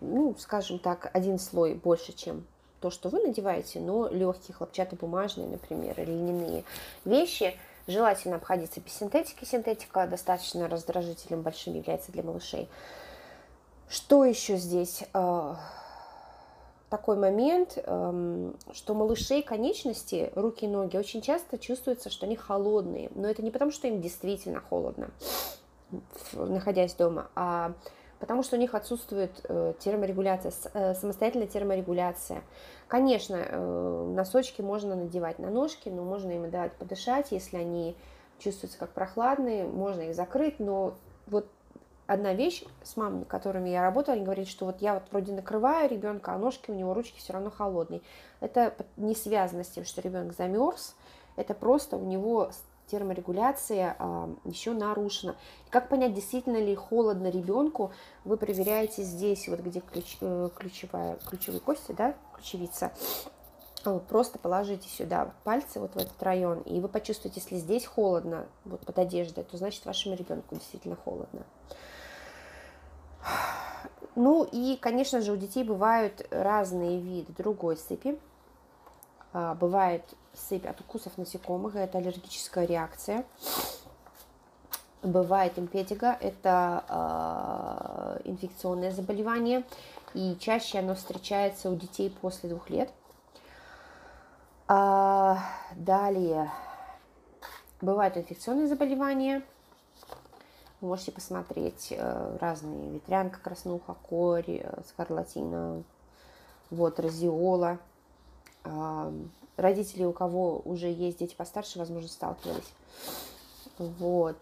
ну, 0.00 0.34
скажем 0.38 0.78
так, 0.78 1.10
один 1.14 1.38
слой 1.38 1.74
больше, 1.74 2.12
чем 2.12 2.44
то, 2.82 2.90
что 2.90 3.08
вы 3.08 3.20
надеваете, 3.20 3.80
но 3.80 4.08
легкие 4.08 4.54
хлопчатобумажные, 4.54 5.46
например, 5.46 5.98
или 5.98 6.10
льняные 6.10 6.64
вещи. 7.04 7.56
Желательно 7.86 8.36
обходиться 8.36 8.80
без 8.80 8.92
синтетики. 8.92 9.44
Синтетика 9.44 10.06
достаточно 10.06 10.68
раздражителем 10.68 11.42
большим 11.42 11.74
является 11.74 12.12
для 12.12 12.22
малышей. 12.22 12.68
Что 13.88 14.24
еще 14.24 14.56
здесь? 14.56 15.04
Э, 15.14 15.54
такой 16.90 17.16
момент, 17.16 17.78
эм, 17.84 18.56
что 18.72 18.94
малышей 18.94 19.42
конечности, 19.42 20.32
руки 20.34 20.64
и 20.64 20.68
ноги, 20.68 20.96
очень 20.96 21.22
часто 21.22 21.58
чувствуется, 21.58 22.10
что 22.10 22.26
они 22.26 22.36
холодные. 22.36 23.10
Но 23.14 23.28
это 23.28 23.42
не 23.42 23.50
потому, 23.50 23.70
что 23.70 23.86
им 23.86 24.00
действительно 24.00 24.60
холодно, 24.60 25.10
находясь 26.32 26.94
дома, 26.94 27.28
а 27.34 27.72
потому 28.22 28.44
что 28.44 28.54
у 28.54 28.58
них 28.60 28.72
отсутствует 28.76 29.32
э, 29.48 29.72
терморегуляция, 29.80 30.52
э, 30.74 30.94
самостоятельная 30.94 31.48
терморегуляция. 31.48 32.44
Конечно, 32.86 33.34
э, 33.34 34.12
носочки 34.14 34.62
можно 34.62 34.94
надевать 34.94 35.40
на 35.40 35.50
ножки, 35.50 35.88
но 35.88 36.04
можно 36.04 36.30
им 36.30 36.48
давать 36.48 36.72
подышать, 36.74 37.32
если 37.32 37.56
они 37.56 37.96
чувствуются 38.38 38.78
как 38.78 38.90
прохладные, 38.90 39.64
можно 39.64 40.02
их 40.02 40.14
закрыть, 40.14 40.60
но 40.60 40.94
вот 41.26 41.48
одна 42.06 42.32
вещь 42.32 42.62
с 42.84 42.96
мамами, 42.96 43.24
которыми 43.24 43.70
я 43.70 43.82
работала, 43.82 44.14
они 44.14 44.24
говорят, 44.24 44.46
что 44.46 44.66
вот 44.66 44.80
я 44.80 44.94
вот 44.94 45.02
вроде 45.10 45.32
накрываю 45.32 45.90
ребенка, 45.90 46.32
а 46.32 46.38
ножки 46.38 46.70
у 46.70 46.74
него, 46.74 46.94
ручки 46.94 47.18
все 47.18 47.32
равно 47.32 47.50
холодные. 47.50 48.02
Это 48.38 48.72
не 48.96 49.16
связано 49.16 49.64
с 49.64 49.68
тем, 49.68 49.84
что 49.84 50.00
ребенок 50.00 50.32
замерз, 50.36 50.94
это 51.34 51.54
просто 51.54 51.96
у 51.96 52.04
него 52.04 52.52
терморегуляция 52.92 53.96
а, 53.98 54.28
еще 54.44 54.72
нарушена. 54.72 55.34
Как 55.70 55.88
понять, 55.88 56.12
действительно 56.12 56.58
ли 56.58 56.74
холодно 56.74 57.30
ребенку, 57.30 57.90
вы 58.24 58.36
проверяете 58.36 59.02
здесь, 59.02 59.48
вот 59.48 59.60
где 59.60 59.80
ключ, 59.80 60.18
э, 60.20 60.50
ключевая, 60.54 61.16
ключевые 61.26 61.60
кости, 61.60 61.92
да, 61.92 62.14
ключевица, 62.34 62.92
просто 64.08 64.38
положите 64.38 64.88
сюда 64.88 65.32
пальцы 65.42 65.80
вот 65.80 65.94
в 65.94 65.96
этот 65.96 66.22
район, 66.22 66.60
и 66.60 66.80
вы 66.80 66.88
почувствуете, 66.88 67.40
если 67.40 67.56
здесь 67.56 67.86
холодно, 67.86 68.46
вот 68.66 68.84
под 68.84 68.98
одеждой, 68.98 69.44
то 69.44 69.56
значит 69.56 69.84
вашему 69.86 70.14
ребенку 70.14 70.54
действительно 70.54 70.96
холодно. 70.96 71.42
Ну 74.14 74.44
и, 74.44 74.76
конечно 74.76 75.22
же, 75.22 75.32
у 75.32 75.36
детей 75.36 75.64
бывают 75.64 76.26
разные 76.30 77.00
виды 77.00 77.32
другой 77.32 77.78
сыпи. 77.78 78.18
А, 79.32 79.54
бывает 79.54 80.04
сыпь 80.34 80.66
от 80.66 80.80
укусов 80.80 81.18
насекомых, 81.18 81.76
это 81.76 81.98
аллергическая 81.98 82.64
реакция. 82.66 83.24
Бывает 85.02 85.58
импетига, 85.58 86.16
это 86.20 86.84
э, 86.88 88.28
инфекционное 88.28 88.92
заболевание, 88.92 89.64
и 90.14 90.36
чаще 90.38 90.78
оно 90.78 90.94
встречается 90.94 91.70
у 91.70 91.76
детей 91.76 92.08
после 92.20 92.48
двух 92.48 92.70
лет. 92.70 92.90
А, 94.68 95.38
далее, 95.74 96.50
бывают 97.80 98.16
инфекционные 98.16 98.68
заболевания, 98.68 99.42
вы 100.82 100.88
можете 100.88 101.12
посмотреть 101.12 101.92
э, 101.92 102.36
разные 102.40 102.90
ветрянка, 102.90 103.38
краснуха, 103.40 103.94
кори, 104.02 104.62
э, 104.64 104.82
скарлатина, 104.88 105.84
вот, 106.70 106.98
разиола. 106.98 107.78
Родители, 109.56 110.04
у 110.04 110.12
кого 110.12 110.62
уже 110.64 110.88
есть 110.88 111.18
дети 111.18 111.34
постарше, 111.34 111.78
возможно, 111.78 112.08
сталкивались. 112.08 112.72
Вот. 113.78 114.36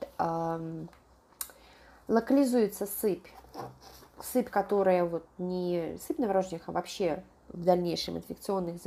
Локализуется 2.08 2.86
сыпь. 2.86 3.26
Сыпь, 4.22 4.50
которая 4.50 5.04
вот 5.04 5.24
не 5.38 5.98
сыпь 6.06 6.18
новорожденных, 6.18 6.68
а 6.68 6.72
вообще 6.72 7.22
в 7.48 7.64
дальнейшем 7.64 8.18
инфекционных, 8.18 8.80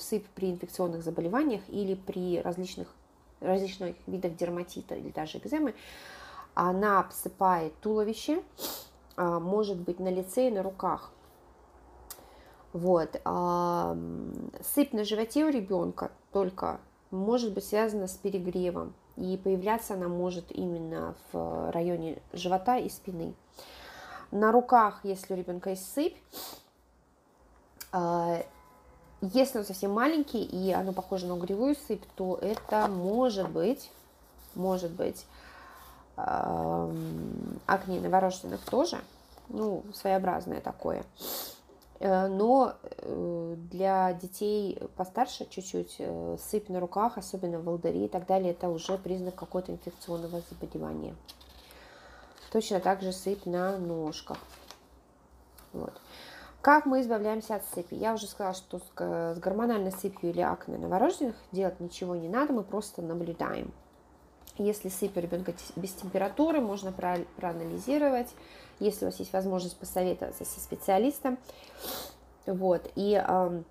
сыпь 0.00 0.26
при 0.34 0.50
инфекционных 0.50 1.02
заболеваниях 1.02 1.62
или 1.68 1.94
при 1.94 2.40
различных, 2.40 2.88
различных 3.40 3.96
видах 4.06 4.36
дерматита 4.36 4.94
или 4.94 5.10
даже 5.10 5.38
экземы, 5.38 5.74
она 6.54 7.00
обсыпает 7.00 7.78
туловище, 7.80 8.42
а, 9.16 9.38
может 9.40 9.76
быть 9.78 10.00
на 10.00 10.08
лице 10.08 10.48
и 10.48 10.50
на 10.50 10.62
руках. 10.62 11.12
Вот. 12.72 13.10
Сыпь 14.74 14.92
на 14.92 15.04
животе 15.04 15.44
у 15.44 15.48
ребенка 15.48 16.10
только 16.32 16.80
может 17.10 17.52
быть 17.54 17.64
связана 17.64 18.06
с 18.06 18.16
перегревом. 18.16 18.94
И 19.16 19.36
появляться 19.36 19.94
она 19.94 20.08
может 20.08 20.52
именно 20.52 21.14
в 21.32 21.70
районе 21.72 22.22
живота 22.32 22.76
и 22.76 22.88
спины. 22.88 23.34
На 24.30 24.52
руках, 24.52 25.00
если 25.02 25.34
у 25.34 25.36
ребенка 25.36 25.70
есть 25.70 25.92
сыпь, 25.92 26.16
а, 27.90 28.44
если 29.20 29.58
он 29.58 29.64
совсем 29.64 29.90
маленький 29.90 30.44
и 30.44 30.70
оно 30.70 30.92
похоже 30.92 31.26
на 31.26 31.34
угревую 31.34 31.74
сыпь, 31.74 32.04
то 32.14 32.38
это 32.40 32.86
может 32.86 33.48
быть, 33.50 33.90
может 34.54 34.92
быть 34.92 35.26
акне 36.16 38.00
новорожденных 38.00 38.60
тоже, 38.64 38.98
ну, 39.48 39.84
своеобразное 39.94 40.60
такое. 40.60 41.04
Э, 42.00 42.28
но 42.28 42.74
э, 42.82 43.54
для 43.70 44.12
детей 44.12 44.80
постарше 44.96 45.46
чуть-чуть 45.48 45.96
э, 45.98 46.36
сыпь 46.38 46.68
на 46.68 46.80
руках, 46.80 47.18
особенно 47.18 47.58
волдыри 47.58 48.04
и 48.04 48.08
так 48.08 48.26
далее, 48.26 48.52
это 48.52 48.68
уже 48.68 48.98
признак 48.98 49.34
какого-то 49.34 49.72
инфекционного 49.72 50.42
заболевания. 50.48 51.14
Точно 52.52 52.80
так 52.80 53.02
же 53.02 53.12
сыпь 53.12 53.46
на 53.46 53.78
ножках. 53.78 54.38
Вот. 55.72 55.92
Как 56.62 56.86
мы 56.86 57.02
избавляемся 57.02 57.56
от 57.56 57.64
сыпи? 57.74 57.94
Я 57.94 58.14
уже 58.14 58.26
сказала, 58.26 58.54
что 58.54 58.78
с 58.78 59.38
гормональной 59.38 59.92
сыпью 59.92 60.30
или 60.30 60.40
акне 60.40 60.78
новорожденных 60.78 61.36
делать 61.52 61.78
ничего 61.78 62.16
не 62.16 62.28
надо, 62.28 62.52
мы 62.52 62.62
просто 62.62 63.02
наблюдаем. 63.02 63.72
Если 64.56 64.88
сыпь 64.88 65.16
у 65.16 65.20
ребенка 65.20 65.54
без 65.76 65.92
температуры, 65.92 66.60
можно 66.60 66.90
проанализировать, 66.90 68.28
если 68.80 69.04
у 69.04 69.08
вас 69.08 69.18
есть 69.18 69.32
возможность 69.32 69.76
посоветоваться 69.76 70.44
со 70.44 70.60
специалистом. 70.60 71.38
Вот. 72.46 72.90
И 72.96 73.22
э, 73.22 73.62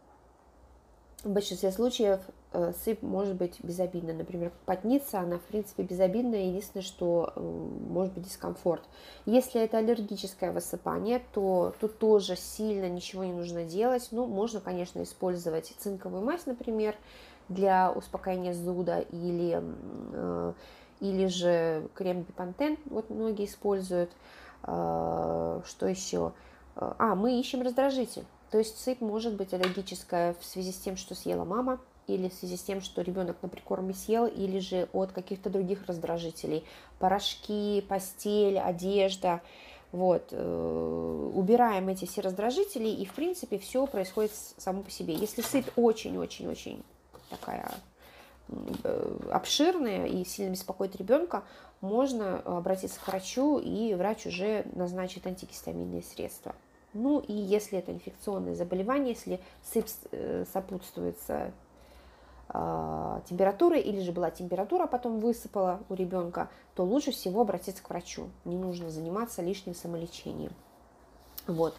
в 1.24 1.30
большинстве 1.30 1.72
случаев 1.72 2.20
э, 2.54 2.74
сыпь 2.84 3.02
может 3.02 3.36
быть 3.36 3.58
безобидна. 3.64 4.14
Например, 4.14 4.52
потница, 4.66 5.20
она 5.20 5.38
в 5.38 5.44
принципе 5.44 5.84
безобидная, 5.84 6.48
единственное, 6.48 6.84
что 6.84 7.34
э, 7.36 7.42
может 7.42 8.14
быть 8.14 8.24
дискомфорт. 8.24 8.84
Если 9.26 9.62
это 9.62 9.80
аллергическое 9.80 10.52
высыпание, 10.52 11.22
то 11.34 11.74
тут 11.80 11.98
тоже 11.98 12.36
сильно 12.36 12.88
ничего 12.88 13.24
не 13.24 13.34
нужно 13.34 13.64
делать. 13.66 14.08
Ну, 14.12 14.28
можно, 14.28 14.62
конечно, 14.62 15.02
использовать 15.02 15.74
цинковую 15.80 16.24
мазь, 16.24 16.46
например, 16.46 16.96
для 17.50 17.92
успокоения 17.92 18.54
зуда 18.54 19.00
или 19.00 19.62
э, 20.14 20.54
или 21.00 21.28
же 21.28 21.88
крем 21.94 22.22
Бипантен, 22.22 22.78
вот 22.86 23.10
многие 23.10 23.46
используют. 23.46 24.10
А, 24.12 24.16
что 24.64 25.88
еще? 25.88 26.34
А, 26.76 27.16
мы 27.16 27.40
ищем 27.40 27.62
раздражитель. 27.62 28.26
То 28.52 28.58
есть 28.58 28.80
сыпь 28.80 29.02
может 29.02 29.36
быть 29.36 29.54
аллергическая 29.54 30.36
в 30.40 30.46
связи 30.46 30.72
с 30.72 30.78
тем, 30.78 30.96
что 30.96 31.16
съела 31.16 31.44
мама, 31.44 31.80
или 32.08 32.30
в 32.30 32.34
связи 32.34 32.56
с 32.56 32.64
тем, 32.64 32.82
что 32.82 33.02
ребенок 33.02 33.38
на 33.42 33.50
прикорме 33.50 33.94
съел, 33.94 34.26
или 34.26 34.60
же 34.60 34.88
от 34.94 35.12
каких-то 35.12 35.50
других 35.50 35.86
раздражителей. 35.88 36.64
Порошки, 37.00 37.82
постель, 37.82 38.58
одежда. 38.58 39.42
Вот, 39.92 40.30
э, 40.32 41.32
убираем 41.34 41.88
эти 41.88 42.06
все 42.06 42.22
раздражители, 42.22 42.88
и, 42.88 43.06
в 43.06 43.14
принципе, 43.14 43.58
все 43.58 43.86
происходит 43.88 44.32
само 44.58 44.84
по 44.84 44.92
себе. 44.92 45.14
Если 45.14 45.42
сыпь 45.42 45.68
очень-очень-очень 45.76 46.84
такая 47.30 47.72
э, 48.84 49.20
обширная 49.32 50.08
и 50.08 50.26
сильно 50.26 50.52
беспокоит 50.52 50.96
ребенка, 50.98 51.44
можно 51.82 52.40
обратиться 52.40 53.00
к 53.00 53.08
врачу, 53.08 53.60
и 53.60 53.94
врач 53.94 54.26
уже 54.26 54.66
назначит 54.74 55.28
антигистаминные 55.28 56.02
средства. 56.02 56.56
Ну 56.94 57.20
и 57.20 57.34
если 57.34 57.80
это 57.80 57.92
инфекционное 57.92 58.56
заболевание, 58.56 59.10
если 59.10 59.40
сыпь 59.64 59.90
э, 60.12 60.46
сопутствуется 60.52 61.52
э, 62.50 63.22
температурой 63.30 63.82
или 63.82 64.00
же 64.00 64.12
была 64.12 64.32
температура, 64.32 64.86
а 64.86 64.88
потом 64.88 65.20
высыпала 65.20 65.82
у 65.90 65.94
ребенка, 65.94 66.50
то 66.76 66.84
лучше 66.84 67.12
всего 67.12 67.42
обратиться 67.42 67.84
к 67.84 67.90
врачу. 67.90 68.30
Не 68.46 68.58
нужно 68.58 68.90
заниматься 68.90 69.42
лишним 69.42 69.76
самолечением. 69.76 70.54
Вот. 71.46 71.76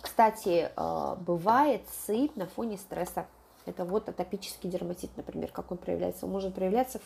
Кстати, 0.00 0.70
э, 0.74 1.16
бывает 1.20 1.82
сыпь 2.06 2.36
на 2.36 2.46
фоне 2.46 2.76
стресса. 2.76 3.26
Это 3.64 3.84
вот 3.84 4.08
атопический 4.08 4.68
дерматит, 4.68 5.10
например, 5.16 5.50
как 5.50 5.70
он 5.72 5.78
проявляется. 5.78 6.26
Он 6.26 6.32
может 6.32 6.54
проявляться 6.54 7.00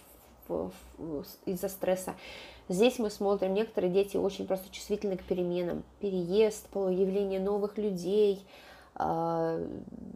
из-за 1.46 1.68
стресса. 1.68 2.14
Здесь 2.68 2.98
мы 2.98 3.10
смотрим, 3.10 3.54
некоторые 3.54 3.92
дети 3.92 4.16
очень 4.16 4.46
просто 4.46 4.70
чувствительны 4.70 5.16
к 5.16 5.22
переменам. 5.22 5.84
Переезд, 6.00 6.66
появление 6.68 7.38
новых 7.38 7.78
людей, 7.78 8.44
а, 8.96 9.60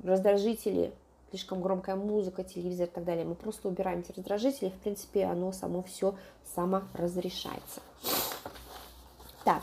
раздражители, 0.02 0.92
слишком 1.30 1.60
громкая 1.62 1.96
музыка, 1.96 2.42
телевизор 2.42 2.88
и 2.88 2.90
так 2.90 3.04
далее. 3.04 3.24
Мы 3.24 3.34
просто 3.34 3.68
убираем 3.68 4.00
эти 4.00 4.12
раздражители, 4.16 4.68
и, 4.68 4.72
в 4.72 4.78
принципе, 4.80 5.24
оно 5.24 5.52
само 5.52 5.82
все 5.82 6.14
само 6.54 6.82
разрешается. 6.94 7.80
Так, 9.44 9.62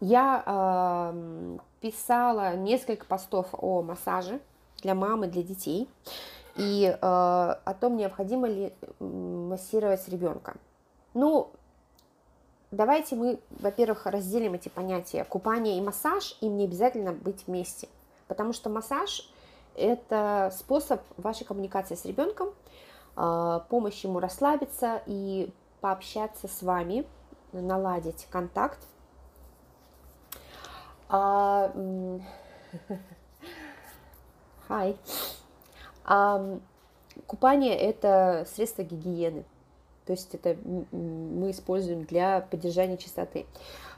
я 0.00 0.42
э, 0.44 1.58
писала 1.80 2.56
несколько 2.56 3.06
постов 3.06 3.48
о 3.52 3.82
массаже 3.82 4.40
для 4.82 4.94
мамы, 4.94 5.28
для 5.28 5.42
детей 5.42 5.88
и 6.56 6.86
э, 6.86 6.96
о 7.00 7.74
том, 7.80 7.96
необходимо 7.96 8.48
ли 8.48 8.72
массировать 8.98 10.08
ребенка. 10.08 10.54
Ну, 11.14 11.50
давайте 12.70 13.16
мы, 13.16 13.38
во-первых, 13.50 14.06
разделим 14.06 14.54
эти 14.54 14.68
понятия. 14.68 15.24
Купание 15.24 15.78
и 15.78 15.80
массаж, 15.80 16.36
им 16.40 16.56
не 16.56 16.64
обязательно 16.64 17.12
быть 17.12 17.46
вместе, 17.46 17.88
потому 18.28 18.52
что 18.52 18.70
массаж– 18.70 19.30
это 19.76 20.52
способ 20.56 21.02
вашей 21.16 21.44
коммуникации 21.44 21.94
с 21.94 22.04
ребенком, 22.04 22.50
э, 23.16 23.60
помощь 23.68 24.02
ему 24.04 24.18
расслабиться 24.18 25.02
и 25.06 25.52
пообщаться 25.80 26.48
с 26.48 26.62
вами, 26.62 27.06
наладить 27.52 28.26
контакт. 28.30 28.78
А, 31.08 31.70
Hi. 34.68 34.96
А 36.06 36.58
купание– 37.26 37.76
это 37.76 38.46
средство 38.54 38.82
гигиены, 38.82 39.44
то 40.06 40.12
есть 40.12 40.34
это 40.34 40.56
мы 40.92 41.50
используем 41.50 42.04
для 42.04 42.40
поддержания 42.40 42.96
чистоты. 42.96 43.44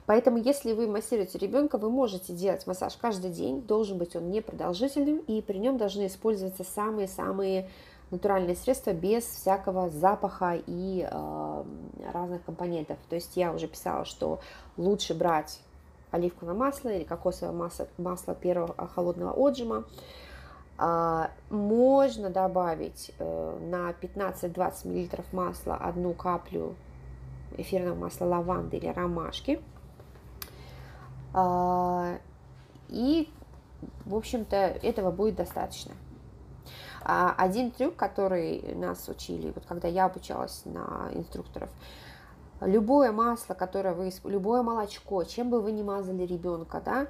Поэтому, 0.07 0.39
если 0.39 0.73
вы 0.73 0.89
массируете 0.89 1.37
ребенка, 1.37 1.77
вы 1.77 1.91
можете 1.91 2.33
делать 2.33 2.67
массаж 2.67 2.97
каждый 2.97 3.31
день, 3.31 3.61
должен 3.61 3.99
быть 3.99 4.17
он 4.17 4.31
непродолжительным, 4.31 5.19
и 5.19 5.43
при 5.43 5.59
нем 5.59 5.77
должны 5.77 6.07
использоваться 6.07 6.65
самые-самые 6.65 7.69
натуральные 8.11 8.57
средства 8.57 8.93
без 8.93 9.25
всякого 9.25 9.91
запаха 9.91 10.59
и 10.67 11.07
э, 11.07 11.65
разных 12.11 12.43
компонентов. 12.43 12.97
То 13.11 13.17
есть 13.17 13.37
я 13.37 13.53
уже 13.53 13.69
писала, 13.69 14.07
что 14.07 14.41
лучше 14.79 15.13
брать 15.13 15.61
оливковое 16.11 16.55
масло 16.55 16.89
или 16.89 17.05
кокосовое 17.05 17.55
масло, 17.55 17.87
масло 17.99 18.35
первого 18.35 18.75
холодного 18.95 19.33
отжима, 19.33 19.85
можно 21.51 22.31
добавить 22.31 23.13
э, 23.19 23.59
на 23.61 23.91
15-20 23.91 24.87
мл 24.87 25.25
масла 25.33 25.75
одну 25.75 26.15
каплю 26.15 26.77
эфирного 27.57 27.97
масла 27.97 28.27
лаванды 28.27 28.77
или 28.77 28.87
ромашки. 28.87 29.61
А, 31.35 32.19
и, 32.89 33.29
в 34.05 34.15
общем-то, 34.15 34.57
этого 34.57 35.11
будет 35.11 35.37
достаточно. 35.37 35.95
А, 37.03 37.35
один 37.37 37.71
трюк, 37.71 37.97
который 37.97 38.75
нас 38.75 39.09
учили, 39.09 39.53
вот 39.55 39.65
когда 39.67 39.89
я 39.89 40.07
обучалась 40.07 40.63
на 40.65 41.11
инструкторов, 41.13 41.71
любое 42.61 43.13
масло, 43.13 43.55
которое 43.55 43.95
вы, 43.95 44.13
любое 44.25 44.63
молочко, 44.63 45.25
чем 45.25 45.51
бы 45.51 45.61
вы 45.61 45.73
ни 45.73 45.83
мазали 45.83 46.25
ребенка, 46.25 46.81
да, 46.85 47.07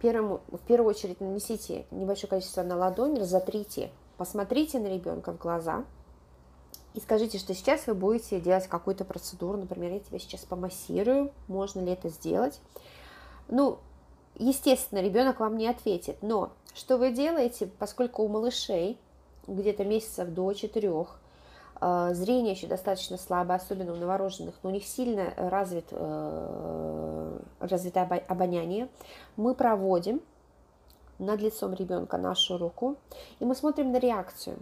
Первому, 0.00 0.40
в 0.48 0.58
первую 0.58 0.90
очередь 0.90 1.20
нанесите 1.20 1.86
небольшое 1.90 2.28
количество 2.28 2.62
на 2.62 2.76
ладонь, 2.76 3.18
разотрите, 3.18 3.90
посмотрите 4.18 4.78
на 4.78 4.88
ребенка 4.88 5.32
в 5.32 5.38
глаза 5.38 5.84
и 6.96 7.00
скажите, 7.00 7.38
что 7.38 7.54
сейчас 7.54 7.86
вы 7.86 7.94
будете 7.94 8.40
делать 8.40 8.66
какую-то 8.66 9.04
процедуру, 9.04 9.58
например, 9.58 9.92
я 9.92 10.00
тебя 10.00 10.18
сейчас 10.18 10.44
помассирую, 10.44 11.30
можно 11.46 11.80
ли 11.80 11.92
это 11.92 12.08
сделать. 12.08 12.60
Ну, 13.48 13.78
естественно, 14.34 15.00
ребенок 15.00 15.40
вам 15.40 15.56
не 15.58 15.68
ответит, 15.68 16.16
но 16.22 16.52
что 16.74 16.96
вы 16.96 17.10
делаете, 17.12 17.70
поскольку 17.78 18.22
у 18.22 18.28
малышей 18.28 18.98
где-то 19.46 19.84
месяцев 19.84 20.28
до 20.28 20.52
четырех 20.54 21.18
зрение 21.80 22.52
еще 22.52 22.66
достаточно 22.66 23.18
слабое, 23.18 23.58
особенно 23.58 23.92
у 23.92 23.96
новорожденных, 23.96 24.54
но 24.62 24.70
у 24.70 24.72
них 24.72 24.84
сильно 24.84 25.32
развит, 25.36 25.86
э, 25.90 27.38
развито 27.60 28.02
обоняние. 28.02 28.88
Мы 29.36 29.54
проводим 29.54 30.20
над 31.18 31.40
лицом 31.40 31.74
ребенка 31.74 32.18
нашу 32.18 32.58
руку, 32.58 32.96
и 33.40 33.44
мы 33.44 33.54
смотрим 33.54 33.92
на 33.92 33.98
реакцию. 33.98 34.58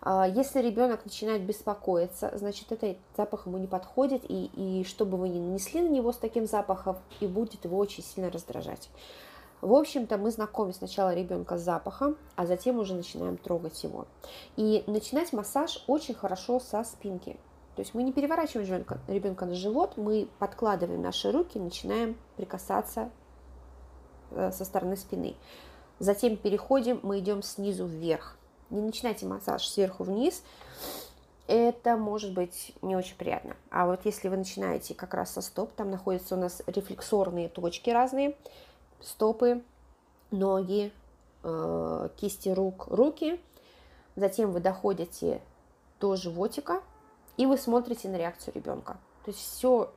А, 0.00 0.28
если 0.28 0.60
ребенок 0.60 1.04
начинает 1.04 1.42
беспокоиться, 1.42 2.30
значит, 2.36 2.70
этот 2.72 2.98
запах 3.16 3.46
ему 3.46 3.58
не 3.58 3.66
подходит, 3.66 4.22
и, 4.28 4.50
и 4.54 4.84
что 4.84 5.06
бы 5.06 5.16
вы 5.16 5.30
ни 5.30 5.38
нанесли 5.38 5.80
на 5.80 5.88
него 5.88 6.12
с 6.12 6.18
таким 6.18 6.46
запахом, 6.46 6.98
и 7.20 7.26
будет 7.26 7.64
его 7.64 7.78
очень 7.78 8.04
сильно 8.04 8.30
раздражать. 8.30 8.90
В 9.64 9.72
общем-то, 9.72 10.18
мы 10.18 10.30
знакомим 10.30 10.74
сначала 10.74 11.14
ребенка 11.14 11.56
с 11.56 11.62
запахом, 11.62 12.18
а 12.36 12.44
затем 12.44 12.78
уже 12.78 12.92
начинаем 12.92 13.38
трогать 13.38 13.82
его. 13.82 14.06
И 14.56 14.84
начинать 14.86 15.32
массаж 15.32 15.82
очень 15.86 16.12
хорошо 16.12 16.60
со 16.60 16.84
спинки. 16.84 17.38
То 17.74 17.80
есть 17.80 17.94
мы 17.94 18.02
не 18.02 18.12
переворачиваем 18.12 18.68
ребенка, 18.68 18.98
ребенка 19.08 19.46
на 19.46 19.54
живот, 19.54 19.96
мы 19.96 20.28
подкладываем 20.38 21.00
наши 21.00 21.32
руки, 21.32 21.58
начинаем 21.58 22.14
прикасаться 22.36 23.08
э, 24.32 24.52
со 24.52 24.66
стороны 24.66 24.98
спины. 24.98 25.34
Затем 25.98 26.36
переходим, 26.36 27.00
мы 27.02 27.20
идем 27.20 27.42
снизу 27.42 27.86
вверх. 27.86 28.36
Не 28.68 28.82
начинайте 28.82 29.24
массаж 29.24 29.66
сверху 29.66 30.04
вниз, 30.04 30.42
это 31.46 31.96
может 31.96 32.34
быть 32.34 32.74
не 32.82 32.96
очень 32.96 33.16
приятно. 33.16 33.56
А 33.70 33.86
вот 33.86 34.04
если 34.04 34.28
вы 34.28 34.36
начинаете 34.36 34.94
как 34.94 35.14
раз 35.14 35.32
со 35.32 35.40
стоп, 35.40 35.72
там 35.72 35.90
находятся 35.90 36.36
у 36.36 36.38
нас 36.38 36.62
рефлексорные 36.66 37.48
точки 37.48 37.88
разные, 37.90 38.36
стопы, 39.04 39.62
ноги, 40.30 40.92
э, 41.42 42.08
кисти 42.16 42.48
рук, 42.48 42.86
руки. 42.88 43.40
Затем 44.16 44.52
вы 44.52 44.60
доходите 44.60 45.40
до 46.00 46.16
животика, 46.16 46.82
и 47.36 47.46
вы 47.46 47.56
смотрите 47.56 48.08
на 48.08 48.16
реакцию 48.16 48.54
ребенка. 48.54 48.96
То 49.24 49.30
есть 49.30 49.40
все, 49.40 49.92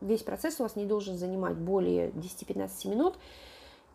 весь 0.00 0.22
процесс 0.22 0.60
у 0.60 0.62
вас 0.62 0.76
не 0.76 0.86
должен 0.86 1.16
занимать 1.16 1.56
более 1.56 2.10
10-15 2.10 2.88
минут. 2.88 3.16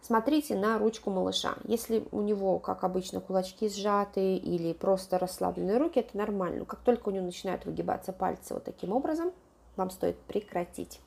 Смотрите 0.01 0.55
на 0.55 0.77
ручку 0.77 1.09
малыша. 1.09 1.55
Если 1.63 2.05
у 2.11 2.21
него, 2.21 2.59
как 2.59 2.83
обычно, 2.83 3.21
кулачки 3.21 3.69
сжаты 3.69 4.35
или 4.35 4.73
просто 4.73 5.17
расслабленные 5.17 5.77
руки, 5.77 5.99
это 5.99 6.15
нормально. 6.15 6.65
как 6.65 6.81
только 6.81 7.09
у 7.09 7.11
него 7.11 7.25
начинают 7.25 7.65
выгибаться 7.65 8.13
пальцы 8.13 8.53
вот 8.53 8.63
таким 8.63 8.91
образом, 8.91 9.31
вам 9.75 9.89
стоит 9.89 10.17
прекратить. 10.19 11.01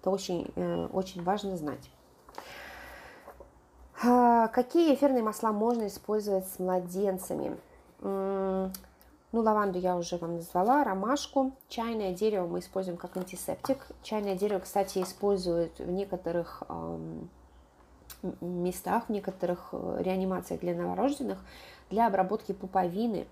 Это 0.00 0.10
очень, 0.10 0.52
э, 0.54 0.86
очень 0.92 1.22
важно 1.24 1.56
знать. 1.56 1.90
А, 4.44 4.48
какие 4.48 4.94
эфирные 4.94 5.22
масла 5.22 5.52
можно 5.52 5.86
использовать 5.86 6.46
с 6.46 6.58
младенцами? 6.58 7.56
Ну, 8.02 8.70
лаванду 9.32 9.78
я 9.78 9.96
уже 9.96 10.18
вам 10.18 10.36
назвала, 10.36 10.84
ромашку. 10.84 11.52
Чайное 11.68 12.12
дерево 12.12 12.46
мы 12.46 12.58
используем 12.58 12.98
как 12.98 13.16
антисептик. 13.16 13.78
Чайное 14.02 14.34
дерево, 14.36 14.60
кстати, 14.60 15.02
используют 15.02 15.78
в 15.78 15.90
некоторых 15.90 16.62
местах, 18.40 19.04
в 19.08 19.12
некоторых 19.12 19.68
э, 19.72 19.98
реанимациях 20.00 20.60
для 20.60 20.74
новорожденных 20.74 21.38
для 21.90 22.06
обработки 22.06 22.52
пуповины 22.52 23.26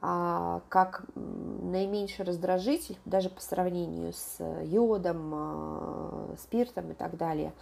а, 0.00 0.62
как 0.70 1.04
наименьший 1.14 2.24
раздражитель, 2.24 2.96
даже 3.04 3.28
по 3.28 3.42
сравнению 3.42 4.14
с 4.14 4.38
йодом, 4.64 5.32
а, 5.34 6.34
спиртом 6.38 6.92
и 6.92 6.94
так 6.94 7.18
далее 7.18 7.52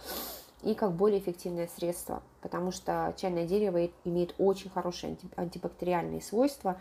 и 0.63 0.75
как 0.75 0.93
более 0.93 1.19
эффективное 1.19 1.67
средство, 1.67 2.21
потому 2.41 2.71
что 2.71 3.13
чайное 3.17 3.47
дерево 3.47 3.89
имеет 4.03 4.35
очень 4.37 4.69
хорошие 4.69 5.17
антибактериальные 5.35 6.21
свойства, 6.21 6.77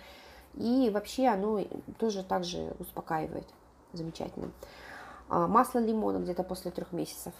И 0.54 0.90
вообще 0.92 1.28
оно 1.28 1.64
тоже 1.98 2.24
также 2.24 2.74
успокаивает. 2.80 3.46
Замечательно. 3.92 4.50
А, 5.28 5.46
масло 5.46 5.78
лимона 5.78 6.18
где-то 6.18 6.42
после 6.42 6.72
трех 6.72 6.92
месяцев. 6.92 7.32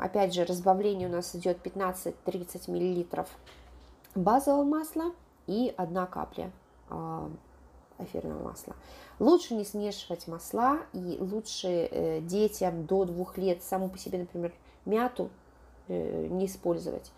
Опять 0.00 0.34
же, 0.34 0.44
разбавление 0.44 1.08
у 1.08 1.12
нас 1.12 1.36
идет 1.36 1.64
15-30 1.64 2.68
миллилитров 2.68 3.28
базового 4.16 4.64
масла 4.64 5.12
и 5.46 5.72
одна 5.76 6.06
капля 6.06 6.50
а, 6.90 7.30
эфирного 7.98 8.42
масла. 8.42 8.74
Лучше 9.20 9.54
не 9.54 9.64
смешивать 9.64 10.26
масла 10.26 10.78
и 10.92 11.16
лучше 11.20 11.68
э, 11.68 12.20
детям 12.20 12.86
до 12.86 13.04
двух 13.04 13.36
лет 13.36 13.62
саму 13.62 13.88
по 13.88 13.98
себе, 13.98 14.18
например, 14.18 14.52
мяту 14.84 15.30
не 15.88 16.46
использовать. 16.46 17.12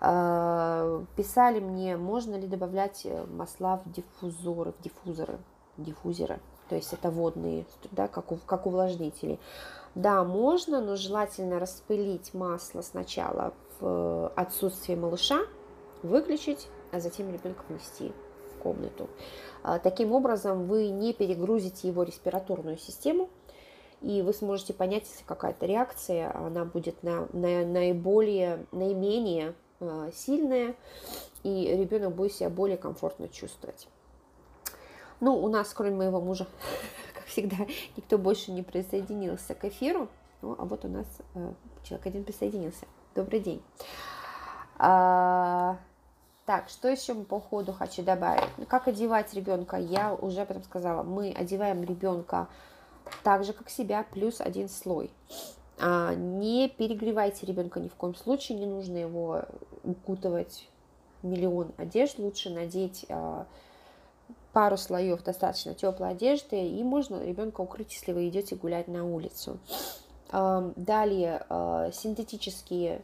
А, 0.00 1.04
писали 1.16 1.60
мне, 1.60 1.96
можно 1.96 2.36
ли 2.36 2.46
добавлять 2.46 3.02
э, 3.04 3.24
масла 3.26 3.82
в 3.84 3.90
диффузоры, 3.90 4.72
в 4.72 4.80
диффузоры, 4.80 5.38
диффузеры 5.76 6.38
то 6.68 6.76
есть 6.76 6.92
это 6.92 7.10
водные, 7.10 7.64
да, 7.92 8.08
как, 8.08 8.26
как 8.46 8.66
увлажнители. 8.66 9.38
Да, 9.94 10.22
можно, 10.22 10.80
но 10.80 10.96
желательно 10.96 11.58
распылить 11.58 12.34
масло 12.34 12.82
сначала 12.82 13.54
в 13.80 14.28
отсутствие 14.36 14.98
малыша, 14.98 15.40
выключить, 16.02 16.68
а 16.92 17.00
затем 17.00 17.32
ребенка 17.32 17.64
внести 17.68 18.12
в 18.52 18.58
комнату. 18.58 19.08
А, 19.62 19.78
таким 19.78 20.12
образом, 20.12 20.66
вы 20.66 20.88
не 20.88 21.12
перегрузите 21.12 21.88
его 21.88 22.02
респираторную 22.02 22.76
систему, 22.76 23.30
и 24.00 24.22
вы 24.22 24.32
сможете 24.32 24.74
понять, 24.74 25.04
если 25.08 25.24
какая-то 25.24 25.66
реакция, 25.66 26.34
она 26.34 26.64
будет 26.64 27.02
на, 27.02 27.28
на, 27.32 27.64
наиболее, 27.64 28.66
наименее 28.72 29.54
э, 29.80 30.10
сильная, 30.14 30.74
и 31.42 31.76
ребенок 31.76 32.14
будет 32.14 32.32
себя 32.32 32.50
более 32.50 32.76
комфортно 32.76 33.28
чувствовать. 33.28 33.88
Ну, 35.20 35.36
у 35.36 35.48
нас, 35.48 35.72
кроме 35.74 35.96
моего 35.96 36.20
мужа, 36.20 36.46
как 37.14 37.24
всегда, 37.24 37.56
никто 37.96 38.18
больше 38.18 38.52
не 38.52 38.62
присоединился 38.62 39.54
к 39.54 39.64
эфиру. 39.64 40.08
Ну, 40.42 40.54
а 40.56 40.64
вот 40.64 40.84
у 40.84 40.88
нас 40.88 41.06
э, 41.34 41.52
человек 41.82 42.06
один 42.06 42.24
присоединился. 42.24 42.86
Добрый 43.16 43.40
день. 43.40 43.60
А, 44.78 45.76
так, 46.46 46.68
что 46.68 46.88
еще 46.88 47.14
по 47.14 47.40
ходу 47.40 47.72
хочу 47.72 48.04
добавить? 48.04 48.48
Ну, 48.56 48.64
как 48.64 48.86
одевать 48.86 49.34
ребенка? 49.34 49.76
Я 49.76 50.14
уже 50.14 50.42
об 50.42 50.50
этом 50.52 50.62
сказала. 50.62 51.02
Мы 51.02 51.32
одеваем 51.32 51.82
ребенка 51.82 52.48
так 53.22 53.44
же, 53.44 53.52
как 53.52 53.70
себя, 53.70 54.04
плюс 54.10 54.40
один 54.40 54.68
слой. 54.68 55.10
А, 55.78 56.14
не 56.14 56.68
перегревайте 56.68 57.46
ребенка 57.46 57.80
ни 57.80 57.88
в 57.88 57.94
коем 57.94 58.14
случае, 58.14 58.58
не 58.58 58.66
нужно 58.66 58.96
его 58.96 59.42
укутывать 59.84 60.68
миллион 61.22 61.72
одежд, 61.76 62.18
лучше 62.18 62.50
надеть 62.50 63.06
а, 63.08 63.46
пару 64.52 64.76
слоев 64.76 65.22
достаточно 65.22 65.74
теплой 65.74 66.10
одежды, 66.10 66.68
и 66.68 66.82
можно 66.82 67.24
ребенка 67.24 67.60
укрыть, 67.60 67.92
если 67.92 68.12
вы 68.12 68.28
идете 68.28 68.56
гулять 68.56 68.88
на 68.88 69.04
улицу. 69.04 69.58
Далее, 70.30 71.46
а, 71.48 71.90
синтетические 71.92 73.02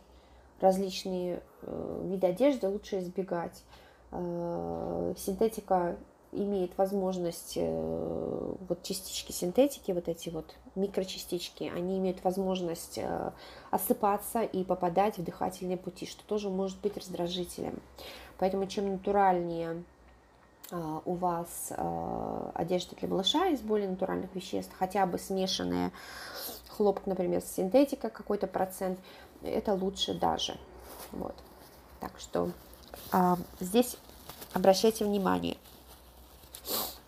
различные 0.61 1.43
э, 1.63 2.03
виды 2.05 2.27
одежды 2.27 2.69
лучше 2.69 2.99
избегать. 2.99 3.63
А, 4.11 5.15
синтетика 5.17 5.97
имеет 6.35 6.77
возможность, 6.77 7.55
э, 7.57 8.55
вот 8.69 8.83
частички 8.83 9.33
синтетики, 9.33 9.93
вот 9.93 10.09
эти 10.09 10.29
вот 10.29 10.55
микрочастички, 10.75 11.73
они 11.75 11.99
имеют 11.99 12.23
возможность 12.25 12.99
э, 12.99 13.33
осыпаться 13.71 14.43
и 14.43 14.65
попадать 14.65 15.19
в 15.19 15.25
дыхательные 15.25 15.77
пути, 15.77 16.07
что 16.07 16.25
тоже 16.25 16.51
может 16.51 16.81
быть 16.81 16.97
раздражителем. 16.97 17.81
Поэтому 18.39 18.67
чем 18.67 18.91
натуральнее 18.91 19.85
а, 20.73 21.03
у 21.05 21.15
вас 21.15 21.73
одежда 22.55 22.97
для 22.97 23.09
малыша 23.09 23.49
из 23.49 23.61
более 23.61 23.89
натуральных 23.89 24.35
веществ, 24.35 24.73
хотя 24.77 25.07
бы 25.07 25.19
смешанная 25.19 25.93
хлопок, 26.69 27.07
например, 27.07 27.43
с 27.43 27.55
синтетикой 27.55 28.11
какой-то 28.11 28.47
процент, 28.47 28.99
это 29.43 29.75
лучше 29.75 30.15
даже. 30.15 30.57
Вот. 31.13 31.35
Так 32.01 32.13
что 32.19 32.51
а, 33.13 33.39
здесь 33.61 33.97
обращайте 34.53 35.05
внимание. 35.05 35.57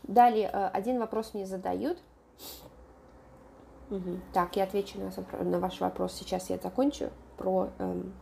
Далее, 0.07 0.49
один 0.49 0.99
вопрос 0.99 1.35
мне 1.35 1.47
задают. 1.47 1.99
Угу. 3.91 4.21
Так, 4.33 4.57
я 4.57 4.65
отвечу 4.65 4.99
на, 4.99 5.45
на 5.45 5.61
ваш 5.61 5.81
вопрос. 5.81 6.13
Сейчас 6.15 6.51
я 6.51 6.59
закончу 6.59 7.11
про 7.37 7.71
эм, 7.79 8.13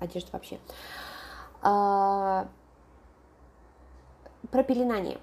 одежду 0.00 0.30
вообще. 0.32 0.58
А, 1.62 2.48
про 4.50 4.62
пеленание. 4.62 5.18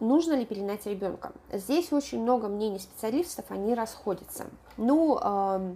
Нужно 0.00 0.32
ли 0.32 0.44
пеленать 0.44 0.86
ребенка? 0.86 1.32
Здесь 1.52 1.92
очень 1.92 2.20
много 2.22 2.48
мнений 2.48 2.80
специалистов, 2.80 3.44
они 3.50 3.74
расходятся. 3.74 4.46
Ну, 4.76 5.18
э, 5.22 5.74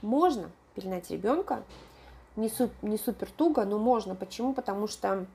можно 0.00 0.50
пеленать 0.74 1.10
ребенка, 1.10 1.62
не, 2.36 2.48
суп, 2.48 2.70
не 2.80 2.96
супер 2.96 3.30
туго, 3.30 3.64
но 3.66 3.78
можно. 3.78 4.14
Почему? 4.14 4.54
Потому 4.54 4.86
что 4.86 5.26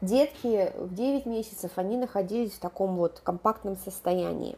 детки 0.00 0.72
в 0.76 0.94
9 0.94 1.26
месяцев, 1.26 1.72
они 1.76 1.96
находились 1.96 2.52
в 2.52 2.60
таком 2.60 2.96
вот 2.96 3.20
компактном 3.22 3.76
состоянии. 3.76 4.56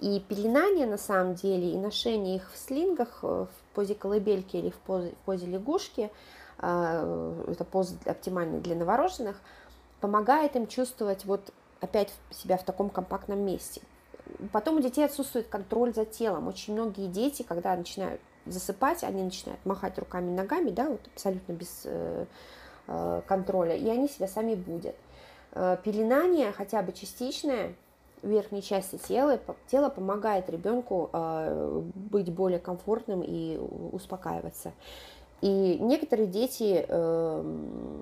И 0.00 0.20
пеленание 0.20 0.86
на 0.86 0.98
самом 0.98 1.34
деле, 1.34 1.72
и 1.72 1.76
ношение 1.76 2.36
их 2.36 2.52
в 2.52 2.58
слингах, 2.58 3.22
в 3.22 3.48
позе 3.74 3.94
колыбельки 3.94 4.56
или 4.56 4.70
в 4.70 4.76
позе, 4.76 5.12
в 5.12 5.24
позе 5.24 5.46
лягушки, 5.46 6.10
э, 6.58 7.44
это 7.48 7.64
поза 7.64 7.94
оптимальная 8.04 8.60
для 8.60 8.76
новорожденных– 8.76 9.40
помогает 10.00 10.56
им 10.56 10.66
чувствовать 10.66 11.24
вот 11.24 11.52
опять 11.80 12.12
себя 12.30 12.56
в 12.56 12.64
таком 12.64 12.90
компактном 12.90 13.40
месте. 13.40 13.80
Потом 14.52 14.76
у 14.76 14.80
детей 14.80 15.04
отсутствует 15.04 15.48
контроль 15.48 15.94
за 15.94 16.04
телом. 16.04 16.48
Очень 16.48 16.74
многие 16.74 17.06
дети, 17.06 17.42
когда 17.42 17.76
начинают 17.76 18.20
засыпать, 18.44 19.02
они 19.02 19.22
начинают 19.22 19.64
махать 19.64 19.98
руками 19.98 20.30
и 20.30 20.34
ногами, 20.34 20.70
да, 20.70 20.88
вот 20.88 21.00
абсолютно 21.12 21.52
без 21.52 21.82
э, 21.84 21.88
э, 21.90 22.26
контроля, 23.26 23.76
и 23.76 23.88
они 23.88 24.08
себя 24.08 24.28
сами 24.28 24.54
будут. 24.54 24.94
Э, 25.56 25.78
пеленание, 25.82 26.52
хотя 26.52 26.82
бы 26.82 26.92
частичное, 26.92 27.74
верхней 28.22 28.60
части 28.60 28.98
тела, 28.98 29.40
тело 29.68 29.88
помогает 29.88 30.50
ребенку 30.50 31.08
э, 31.12 31.82
быть 31.94 32.30
более 32.30 32.58
комфортным 32.58 33.22
и 33.22 33.56
успокаиваться. 33.92 34.72
И 35.40 35.78
некоторые 35.80 36.26
дети 36.26 36.84
э, 36.86 37.94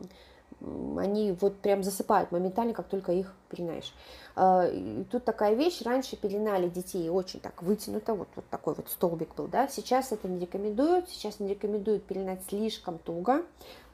они 0.99 1.37
вот 1.41 1.57
прям 1.59 1.85
засыпают 1.85 2.33
моментально, 2.33 2.75
как 2.75 2.89
только 2.89 3.13
их 3.13 3.33
пеленаешь. 3.51 3.93
И 4.37 5.05
тут 5.13 5.25
такая 5.25 5.55
вещь, 5.55 5.83
раньше 5.83 6.17
пеленали 6.17 6.69
детей 6.69 7.09
очень 7.09 7.39
так 7.39 7.63
вытянуто, 7.63 8.15
вот, 8.15 8.29
вот 8.35 8.45
такой 8.49 8.75
вот 8.75 8.89
столбик 8.89 9.35
был, 9.37 9.47
да, 9.47 9.69
сейчас 9.69 10.11
это 10.11 10.27
не 10.27 10.41
рекомендуют, 10.41 11.09
сейчас 11.11 11.39
не 11.39 11.49
рекомендуют 11.49 12.05
пеленать 12.05 12.41
слишком 12.49 12.99
туго, 12.99 13.43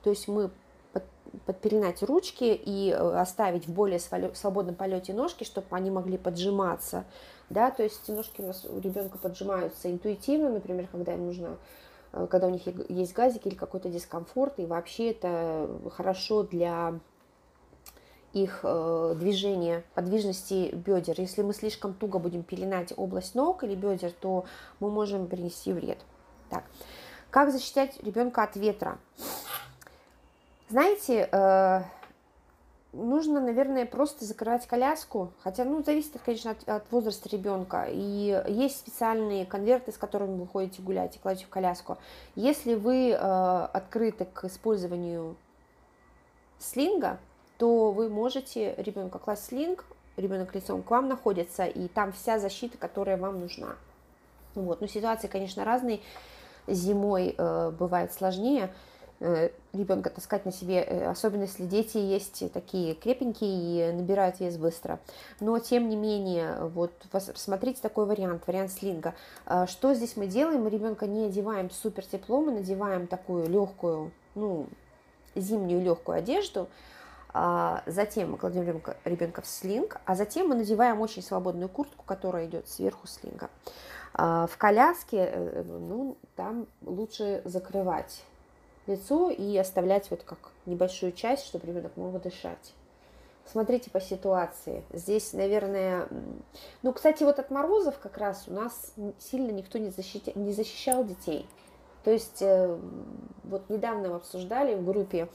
то 0.02 0.10
есть 0.10 0.28
мы 0.28 0.50
подпеленать 1.46 2.02
ручки 2.02 2.60
и 2.64 2.90
э, 2.90 2.96
оставить 2.96 3.66
в 3.66 3.72
более 3.72 3.98
свободном 3.98 4.74
полете 4.74 5.12
ножки, 5.12 5.44
чтобы 5.44 5.66
они 5.70 5.90
могли 5.90 6.18
поджиматься, 6.18 7.04
да, 7.48 7.70
то 7.70 7.82
есть 7.82 8.08
ножки 8.08 8.40
у 8.40 8.46
нас 8.46 8.64
у 8.64 8.78
ребенка 8.78 9.18
поджимаются 9.18 9.90
интуитивно, 9.90 10.50
например, 10.50 10.88
когда 10.90 11.14
им 11.14 11.26
нужно 11.26 11.56
Э, 12.12 12.26
когда 12.30 12.46
у 12.46 12.50
них 12.50 12.62
есть 12.88 13.12
газик 13.12 13.46
или 13.46 13.54
какой-то 13.54 13.88
дискомфорт, 13.88 14.58
и 14.58 14.66
вообще 14.66 15.10
это 15.10 15.68
хорошо 15.96 16.42
для 16.42 16.98
их 18.32 18.60
э, 18.62 19.14
движения, 19.18 19.84
подвижности 19.94 20.72
бедер. 20.74 21.20
Если 21.20 21.42
мы 21.42 21.52
слишком 21.52 21.94
туго 21.94 22.18
будем 22.18 22.42
пеленать 22.42 22.92
область 22.96 23.34
ног 23.34 23.64
или 23.64 23.74
бедер, 23.74 24.12
то 24.12 24.44
мы 24.78 24.90
можем 24.90 25.26
принести 25.26 25.72
вред. 25.72 25.98
Так. 26.48 26.64
Как 27.30 27.52
защищать 27.52 28.02
ребенка 28.02 28.42
от 28.42 28.56
ветра? 28.56 28.98
Знаете, 30.70 31.28
э, 31.32 31.82
нужно, 32.92 33.40
наверное, 33.40 33.86
просто 33.86 34.24
закрывать 34.24 34.68
коляску, 34.68 35.32
хотя, 35.42 35.64
ну, 35.64 35.82
зависит, 35.82 36.12
конечно, 36.24 36.52
от, 36.52 36.68
от 36.68 36.92
возраста 36.92 37.28
ребенка. 37.28 37.88
И 37.90 38.44
есть 38.46 38.78
специальные 38.78 39.46
конверты, 39.46 39.90
с 39.90 39.98
которыми 39.98 40.38
вы 40.38 40.46
ходите 40.46 40.80
гулять 40.80 41.16
и 41.16 41.18
кладете 41.18 41.46
в 41.46 41.48
коляску. 41.48 41.98
Если 42.36 42.74
вы 42.74 43.10
э, 43.10 43.16
открыты 43.16 44.26
к 44.26 44.44
использованию 44.44 45.34
слинга, 46.60 47.18
то 47.58 47.90
вы 47.90 48.08
можете 48.08 48.76
ребенка 48.76 49.18
класть 49.18 49.46
слинг, 49.46 49.84
ребенок 50.16 50.54
лицом 50.54 50.84
к 50.84 50.90
вам 50.92 51.08
находится, 51.08 51.64
и 51.66 51.88
там 51.88 52.12
вся 52.12 52.38
защита, 52.38 52.78
которая 52.78 53.16
вам 53.16 53.40
нужна. 53.40 53.74
Вот. 54.54 54.80
Но 54.80 54.86
ситуации, 54.86 55.26
конечно, 55.26 55.64
разные. 55.64 55.98
Зимой 56.68 57.34
э, 57.36 57.70
бывает 57.76 58.12
сложнее. 58.12 58.72
Э, 59.22 59.50
ребенка 59.74 60.08
таскать 60.08 60.46
на 60.46 60.52
себе, 60.52 60.82
э, 60.82 61.06
особенно 61.06 61.42
если 61.42 61.66
дети 61.66 61.98
есть 61.98 62.50
такие 62.54 62.94
крепенькие 62.94 63.90
и 63.90 63.92
набирают 63.92 64.40
вес 64.40 64.56
быстро. 64.56 64.98
Но, 65.40 65.58
тем 65.58 65.90
не 65.90 65.96
менее, 65.96 66.56
вот 66.68 66.90
рассмотрите 67.12 67.82
такой 67.82 68.06
вариант, 68.06 68.46
вариант 68.46 68.72
слинга. 68.72 69.14
А, 69.44 69.66
что 69.66 69.92
здесь 69.92 70.16
мы 70.16 70.26
делаем? 70.26 70.64
Мы 70.64 70.70
ребенка 70.70 71.06
не 71.06 71.26
одеваем 71.26 71.70
супер 71.70 72.02
тепло, 72.06 72.40
мы 72.40 72.52
надеваем 72.52 73.06
такую 73.06 73.46
легкую, 73.46 74.10
ну, 74.34 74.66
зимнюю 75.34 75.82
легкую 75.82 76.16
одежду, 76.16 76.68
А, 77.32 77.82
затем 77.86 78.32
мы 78.32 78.38
кладем 78.38 78.66
ребенка, 78.66 78.96
ребенка 79.04 79.42
в 79.42 79.46
слинг, 79.46 80.00
а 80.04 80.16
затем 80.16 80.48
мы 80.48 80.56
надеваем 80.56 81.00
очень 81.00 81.22
свободную 81.22 81.68
куртку, 81.68 82.04
которая 82.04 82.46
идет 82.46 82.68
сверху 82.68 83.06
слинга. 83.06 83.50
А, 84.14 84.46
в 84.48 84.56
коляске, 84.56 85.30
э, 85.30 85.62
ну, 85.62 86.16
там 86.34 86.66
лучше 86.82 87.42
закрывать 87.44 88.24
лицо 88.90 89.30
и 89.30 89.56
оставлять 89.56 90.10
вот 90.10 90.22
как 90.22 90.38
небольшую 90.66 91.12
часть, 91.12 91.46
чтобы 91.46 91.66
ребенок 91.66 91.96
мог 91.96 92.20
дышать. 92.20 92.74
Смотрите 93.46 93.90
по 93.90 94.00
ситуации. 94.00 94.84
Здесь, 94.92 95.32
наверное, 95.32 96.08
ну, 96.82 96.92
кстати, 96.92 97.24
вот 97.24 97.38
от 97.38 97.50
морозов 97.50 97.98
как 97.98 98.16
раз 98.18 98.44
у 98.46 98.52
нас 98.52 98.94
сильно 99.18 99.50
никто 99.50 99.78
не, 99.78 99.90
защитя... 99.90 100.32
не 100.36 100.52
защищал 100.52 101.04
детей. 101.04 101.48
То 102.04 102.10
есть 102.10 102.40
э, 102.42 102.78
вот 103.44 103.68
недавно 103.68 104.08
мы 104.08 104.16
обсуждали 104.16 104.74
в 104.74 104.84
группе, 104.84 105.28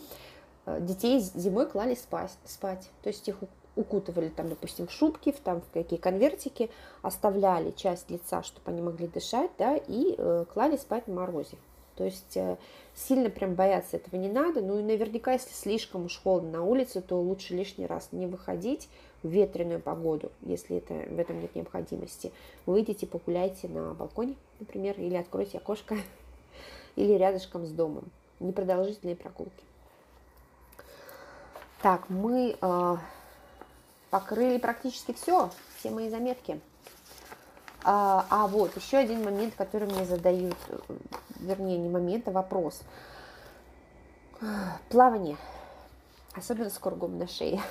э, 0.65 0.79
детей 0.81 1.19
зимой 1.19 1.67
клали 1.67 1.95
спать, 1.95 2.31
спать. 2.45 2.89
То 3.03 3.09
есть 3.09 3.27
их 3.27 3.37
укутывали 3.75 4.29
там, 4.29 4.47
допустим, 4.49 4.87
в 4.87 4.91
шубки, 4.91 5.31
в, 5.31 5.39
там, 5.39 5.61
в 5.61 5.69
какие 5.71 5.99
конвертики, 5.99 6.71
оставляли 7.01 7.71
часть 7.71 8.09
лица, 8.09 8.43
чтобы 8.43 8.71
они 8.71 8.81
могли 8.81 9.07
дышать, 9.07 9.51
да, 9.57 9.75
и 9.75 10.15
э, 10.17 10.45
клали 10.53 10.77
спать 10.77 11.07
на 11.07 11.15
морозе. 11.15 11.57
То 11.95 12.03
есть 12.03 12.35
э, 12.35 12.57
сильно 12.93 13.29
прям 13.29 13.55
бояться 13.55 13.97
этого 13.97 14.19
не 14.19 14.29
надо. 14.29 14.61
Ну 14.61 14.79
и 14.79 14.83
наверняка, 14.83 15.33
если 15.33 15.53
слишком 15.53 16.05
уж 16.05 16.19
холодно 16.21 16.51
на 16.51 16.63
улице, 16.63 17.01
то 17.01 17.19
лучше 17.19 17.53
лишний 17.53 17.85
раз 17.85 18.09
не 18.11 18.27
выходить 18.27 18.89
в 19.23 19.29
ветреную 19.29 19.79
погоду, 19.79 20.31
если 20.41 20.77
это, 20.77 20.93
в 20.93 21.19
этом 21.19 21.41
нет 21.41 21.55
необходимости. 21.55 22.31
Выйдите, 22.65 23.07
погуляйте 23.07 23.67
на 23.67 23.93
балконе, 23.93 24.35
например, 24.59 24.95
или 24.99 25.15
откройте 25.15 25.57
окошко, 25.57 25.97
или 26.95 27.13
рядышком 27.13 27.65
с 27.65 27.71
домом. 27.71 28.05
Непродолжительные 28.39 29.15
прогулки. 29.15 29.63
Так, 31.81 32.09
мы 32.09 32.57
э, 32.59 32.97
покрыли 34.09 34.57
практически 34.57 35.13
все, 35.13 35.49
все 35.77 35.91
мои 35.91 36.09
заметки. 36.09 36.59
А, 37.83 38.25
а 38.29 38.47
вот 38.47 38.75
еще 38.75 38.97
один 38.97 39.23
момент, 39.23 39.53
который 39.55 39.87
мне 39.87 40.05
задают, 40.05 40.55
вернее, 41.45 41.77
не 41.77 41.89
момент, 41.89 42.27
а 42.27 42.31
вопрос. 42.31 42.81
Плавание, 44.89 45.37
особенно 46.33 46.69
с 46.69 46.77
кругом 46.77 47.17
на 47.17 47.27
шее. 47.27 47.61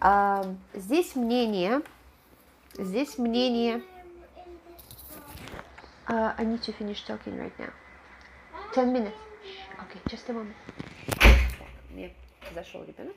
А, 0.00 0.44
здесь 0.74 1.14
мнение, 1.14 1.82
здесь 2.76 3.18
мнение. 3.18 3.82
Uh, 6.08 6.34
I 6.36 6.44
need 6.44 6.60
to 6.62 6.72
finish 6.72 7.04
talking 7.06 7.38
right 7.38 7.56
now. 7.56 7.72
Ten 8.74 8.92
minutes. 8.92 9.14
Okay, 9.78 10.00
just 10.06 10.28
a 10.28 10.32
moment. 10.32 10.56
Мне 11.90 12.12
зашел 12.52 12.82
ребенок. 12.82 13.14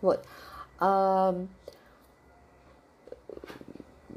Вот. 0.00 0.24
Uh, 0.80 1.46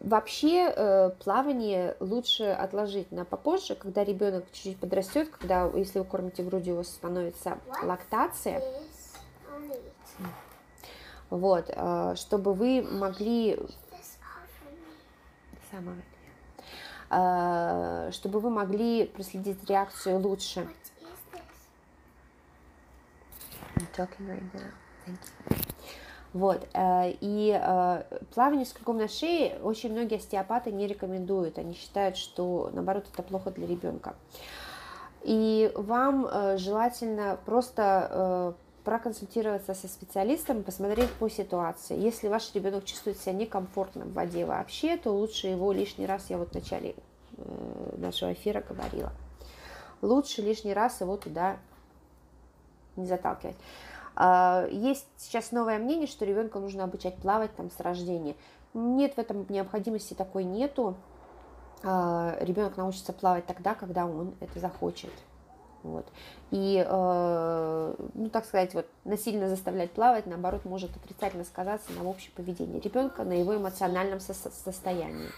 Вообще 0.10 0.74
э, 0.76 1.12
плавание 1.24 1.96
лучше 2.00 2.46
отложить 2.46 3.12
на 3.12 3.26
попозже, 3.26 3.76
когда 3.76 4.04
ребенок 4.04 4.44
чуть-чуть 4.52 4.80
подрастет, 4.80 5.30
когда, 5.30 5.70
если 5.76 6.00
вы 6.00 6.06
кормите 6.06 6.42
грудью, 6.42 6.74
у 6.74 6.78
вас 6.78 6.88
становится 6.88 7.60
лактация. 7.84 8.60
Вот, 11.30 11.66
э, 11.68 12.14
чтобы 12.16 12.56
вы 12.56 12.82
могли... 12.82 13.60
Э, 17.12 18.10
чтобы 18.12 18.40
вы 18.40 18.50
могли 18.50 19.06
проследить 19.06 19.70
реакцию 19.70 20.18
лучше. 20.18 20.68
I'm 23.76 23.88
talking 23.96 24.28
right 24.28 24.54
now. 24.56 24.72
Thank 25.06 25.20
you. 25.52 25.69
Вот. 26.34 26.68
Э, 26.74 27.12
и 27.22 27.60
э, 27.60 28.04
плавание 28.34 28.66
с 28.66 28.74
кругом 28.74 28.98
на 28.98 29.08
шее 29.08 29.58
очень 29.64 29.92
многие 29.92 30.18
остеопаты 30.18 30.72
не 30.72 30.88
рекомендуют. 30.88 31.58
Они 31.58 31.74
считают, 31.74 32.18
что, 32.18 32.70
наоборот, 32.74 33.06
это 33.12 33.24
плохо 33.24 33.52
для 33.52 33.68
ребенка. 33.68 34.16
И 35.24 35.72
вам 35.76 36.28
э, 36.28 36.58
желательно 36.58 37.38
просто 37.46 38.56
проконсультироваться 38.84 39.74
со 39.76 39.88
специалистом, 39.88 40.64
посмотреть 40.64 41.12
по 41.20 41.30
ситуации. 41.30 42.00
Если 42.00 42.28
ваш 42.28 42.54
ребенок 42.56 42.86
чувствует 42.86 43.20
себя 43.20 43.34
некомфортно 43.34 44.06
в 44.06 44.14
воде 44.14 44.46
вообще, 44.46 44.98
то 44.98 45.12
лучше 45.12 45.48
его 45.48 45.72
лишний 45.74 46.06
раз, 46.06 46.30
я 46.30 46.38
вот 46.38 46.52
в 46.52 46.54
начале 46.56 46.96
нашего 47.98 48.34
эфира 48.34 48.62
говорила, 48.68 49.12
лучше 50.02 50.42
лишний 50.42 50.74
раз 50.74 51.02
его 51.02 51.18
туда 51.18 51.58
не 52.96 53.06
заталкивать. 53.06 53.58
А, 54.20 54.68
есть 54.70 55.08
сейчас 55.16 55.54
новое 55.54 55.80
мнение, 55.80 56.06
что 56.06 56.26
ребенка 56.26 56.60
нужно 56.60 56.84
обучать 56.84 57.16
плавать 57.16 57.56
там 57.56 57.72
с 57.72 57.80
рождения. 57.80 58.36
Нет, 58.74 59.16
в 59.16 59.18
этом 59.18 59.46
необходимости 59.48 60.14
такой 60.14 60.44
нету. 60.44 60.98
А, 61.84 62.38
Ребенок 62.42 62.76
научится 62.76 63.14
плавать 63.14 63.46
тогда, 63.46 63.74
когда 63.76 64.06
он 64.06 64.36
это 64.42 64.60
захочет. 64.60 65.14
Вот. 65.84 66.06
И, 66.52 66.84
э, 66.86 67.96
ну, 68.14 68.30
так 68.30 68.44
сказать, 68.44 68.74
вот, 68.74 68.86
насильно 69.06 69.48
заставлять 69.48 69.92
плавать, 69.92 70.26
наоборот, 70.26 70.66
может 70.66 70.94
отрицательно 70.98 71.46
сказаться 71.46 71.94
на 71.94 72.10
общем 72.10 72.34
поведении 72.36 72.82
ребенка, 72.82 73.24
на 73.24 73.32
его 73.32 73.56
эмоциональном 73.56 74.20
со- 74.20 74.34
состоянии. 74.34 75.30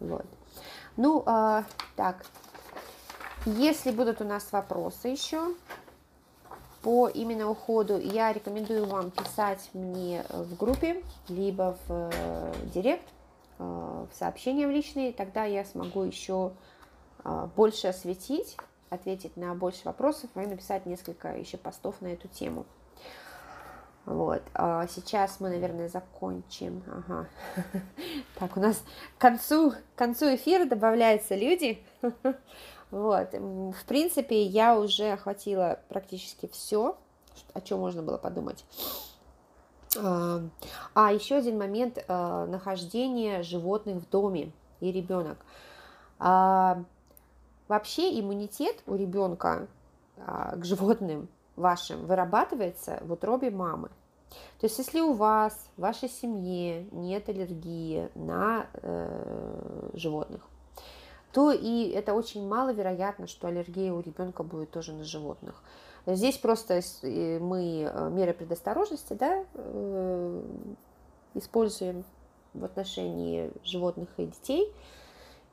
Вот. 0.00 0.24
Ну, 0.96 1.22
э, 1.26 1.64
так, 1.94 2.24
если 3.44 3.90
будут 3.90 4.22
у 4.22 4.24
нас 4.24 4.50
вопросы 4.52 5.08
еще, 5.08 5.54
по 6.82 7.08
именно 7.08 7.48
уходу 7.48 7.98
я 7.98 8.32
рекомендую 8.32 8.86
вам 8.86 9.10
писать 9.10 9.70
мне 9.72 10.24
в 10.28 10.56
группе, 10.56 11.02
либо 11.28 11.76
в 11.86 12.10
э, 12.12 12.52
директ, 12.74 13.06
э, 13.58 13.62
в 13.62 14.14
сообщения 14.14 14.66
в 14.66 14.70
личные, 14.70 15.12
тогда 15.12 15.44
я 15.44 15.64
смогу 15.64 16.02
еще 16.02 16.52
э, 17.24 17.48
больше 17.54 17.86
осветить, 17.86 18.56
ответить 18.90 19.36
на 19.36 19.54
больше 19.54 19.82
вопросов 19.84 20.28
и 20.34 20.40
написать 20.40 20.84
несколько 20.84 21.36
еще 21.36 21.56
постов 21.56 22.00
на 22.00 22.08
эту 22.08 22.26
тему. 22.28 22.66
Вот, 24.04 24.42
а 24.54 24.88
сейчас 24.88 25.38
мы, 25.38 25.48
наверное, 25.50 25.88
закончим. 25.88 26.82
Ага. 26.88 27.28
Так, 28.38 28.56
у 28.56 28.60
нас 28.60 28.82
к 29.16 29.20
концу, 29.20 29.70
к 29.70 29.98
концу 29.98 30.34
эфира 30.34 30.64
добавляются 30.64 31.36
люди. 31.36 31.84
Вот, 32.92 33.32
в 33.32 33.84
принципе, 33.86 34.42
я 34.42 34.78
уже 34.78 35.12
охватила 35.12 35.80
практически 35.88 36.46
все, 36.52 36.98
о 37.54 37.60
чем 37.62 37.80
можно 37.80 38.02
было 38.02 38.18
подумать. 38.18 38.66
А, 39.98 40.42
а 40.92 41.10
еще 41.10 41.36
один 41.36 41.56
момент 41.56 42.04
а, 42.06 42.44
нахождения 42.46 43.42
животных 43.42 44.02
в 44.02 44.10
доме 44.10 44.52
и 44.80 44.92
ребенок. 44.92 45.38
А, 46.18 46.84
вообще 47.66 48.20
иммунитет 48.20 48.82
у 48.86 48.94
ребенка 48.94 49.66
к 50.16 50.62
животным 50.62 51.28
вашим 51.56 52.04
вырабатывается 52.06 53.00
в 53.02 53.12
утробе 53.12 53.50
мамы. 53.50 53.88
То 54.60 54.66
есть, 54.66 54.78
если 54.78 55.00
у 55.00 55.14
вас 55.14 55.54
в 55.76 55.80
вашей 55.80 56.10
семье 56.10 56.86
нет 56.92 57.28
аллергии 57.28 58.08
на 58.14 58.66
э, 58.74 59.90
животных, 59.94 60.46
то 61.32 61.50
и 61.50 61.88
это 61.88 62.14
очень 62.14 62.46
маловероятно, 62.46 63.26
что 63.26 63.48
аллергия 63.48 63.92
у 63.92 64.00
ребенка 64.00 64.42
будет 64.42 64.70
тоже 64.70 64.92
на 64.92 65.04
животных. 65.04 65.62
Здесь 66.06 66.36
просто 66.36 66.80
мы 67.02 67.88
э, 67.88 68.10
меры 68.10 68.32
предосторожности 68.32 69.12
да, 69.12 69.44
э, 69.54 70.42
используем 71.34 72.04
в 72.54 72.64
отношении 72.64 73.50
животных 73.64 74.08
и 74.16 74.26
детей. 74.26 74.72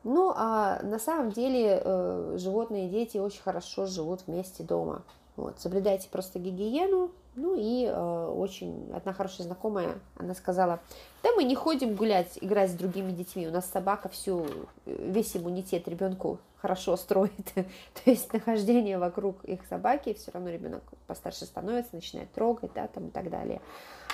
Ну, 0.03 0.33
а 0.35 0.81
на 0.81 0.97
самом 0.97 1.31
деле 1.31 1.81
э, 1.83 2.35
животные 2.37 2.87
и 2.87 2.89
дети 2.89 3.17
очень 3.17 3.41
хорошо 3.41 3.85
живут 3.85 4.21
вместе 4.27 4.63
дома. 4.63 5.03
Вот, 5.39 5.57
соблюдайте 5.57 6.09
просто 6.09 6.37
гигиену, 6.37 7.11
ну 7.35 7.55
и 7.57 7.85
э, 7.85 8.33
очень 8.35 8.91
одна 8.93 9.13
хорошая 9.13 9.47
знакомая, 9.47 9.97
она 10.17 10.33
сказала, 10.33 10.81
да 11.23 11.31
мы 11.31 11.45
не 11.45 11.55
ходим 11.55 11.95
гулять, 11.95 12.37
играть 12.41 12.69
с 12.69 12.73
другими 12.73 13.11
детьми, 13.11 13.47
у 13.47 13.51
нас 13.51 13.65
собака 13.65 14.09
всю, 14.09 14.45
э, 14.45 14.47
весь 14.85 15.37
иммунитет 15.37 15.87
ребенку 15.87 16.39
хорошо 16.57 16.97
строит. 16.97 17.45
То 17.53 18.01
есть 18.03 18.33
нахождение 18.33 18.97
вокруг 18.97 19.41
их 19.45 19.61
собаки, 19.69 20.13
все 20.13 20.31
равно 20.31 20.49
ребенок 20.49 20.83
постарше 21.07 21.45
становится, 21.45 21.95
начинает 21.95 22.29
трогать, 22.33 22.73
да, 22.75 22.87
там 22.87 23.07
и 23.07 23.11
так 23.11 23.29
далее. 23.29 23.61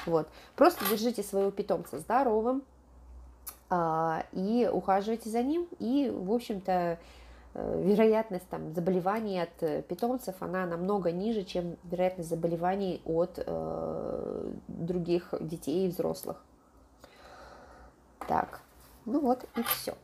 Вот. 0.06 0.28
Просто 0.56 0.86
держите 0.88 1.24
своего 1.24 1.50
питомца 1.50 1.98
здоровым 1.98 2.62
э, 3.72 4.22
и 4.34 4.70
ухаживайте 4.72 5.32
за 5.32 5.42
ним, 5.42 5.68
и, 5.80 6.12
в 6.16 6.32
общем-то, 6.32 7.00
вероятность 7.56 8.48
там, 8.50 8.74
заболеваний 8.74 9.40
от 9.40 9.64
э, 9.64 9.82
питомцев, 9.82 10.36
она 10.42 10.66
намного 10.66 11.12
ниже, 11.12 11.44
чем 11.44 11.78
вероятность 11.84 12.30
заболеваний 12.30 13.02
от 13.06 13.36
э, 13.38 14.52
других 14.68 15.34
детей 15.40 15.86
и 15.86 15.90
взрослых. 15.90 16.44
Так, 18.28 18.60
ну 19.06 19.22
вот 19.22 19.46
и 19.56 19.64
все. 19.64 19.96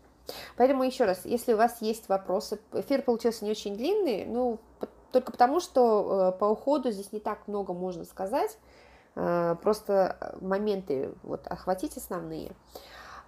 Поэтому 0.55 0.83
еще 0.83 1.03
раз, 1.03 1.25
если 1.25 1.53
у 1.53 1.57
вас 1.57 1.81
есть 1.81 2.07
вопросы, 2.07 2.59
эфир 2.71 3.01
получился 3.01 3.43
не 3.43 3.51
очень 3.51 3.75
длинный, 3.75 4.25
ну, 4.25 4.59
только 5.11 5.33
потому, 5.33 5.59
что 5.59 6.33
по 6.39 6.45
уходу 6.45 6.91
здесь 6.91 7.11
не 7.11 7.19
так 7.19 7.47
много 7.47 7.73
можно 7.73 8.05
сказать, 8.05 8.57
просто 9.13 10.37
моменты 10.39 11.11
вот 11.23 11.47
охватить 11.47 11.97
основные. 11.97 12.51
А, 12.51 12.55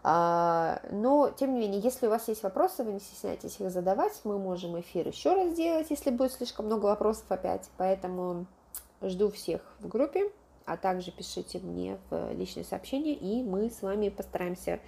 но, 0.04 1.34
тем 1.38 1.54
не 1.54 1.62
менее, 1.62 1.80
если 1.80 2.08
у 2.08 2.10
вас 2.10 2.28
есть 2.28 2.44
вопросы, 2.44 2.84
вы 2.84 2.92
не 2.92 3.00
стесняйтесь 3.00 3.60
их 3.60 3.72
задавать. 3.72 4.20
Мы 4.26 4.38
можем 4.38 4.80
эфир 4.80 5.08
еще 5.08 5.34
раз 5.34 5.54
сделать, 5.54 5.90
если 5.90 6.10
будет 6.10 6.34
слишком 6.34 6.66
много 6.66 6.88
вопросов 6.88 7.26
опять. 7.30 7.70
Поэтому 7.78 8.46
жду 9.02 9.32
всех 9.32 9.62
в 9.80 9.88
группе, 9.88 10.30
а 10.66 10.78
также 10.78 11.12
пишите 11.12 11.60
мне 11.60 11.98
в 12.10 12.32
личные 12.34 12.66
сообщения, 12.66 13.14
и 13.14 13.44
мы 13.44 13.70
с 13.70 13.82
вами 13.82 14.10
постараемся 14.10 14.80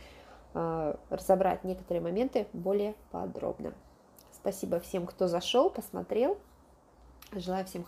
а, 0.54 0.98
разобрать 1.10 1.64
некоторые 1.64 2.02
моменты 2.02 2.48
более 2.54 2.96
подробно. 3.12 3.74
Спасибо 4.34 4.80
всем, 4.80 5.06
кто 5.06 5.28
зашел, 5.28 5.70
посмотрел. 5.70 6.38
Желаю 7.34 7.66
всем 7.66 7.84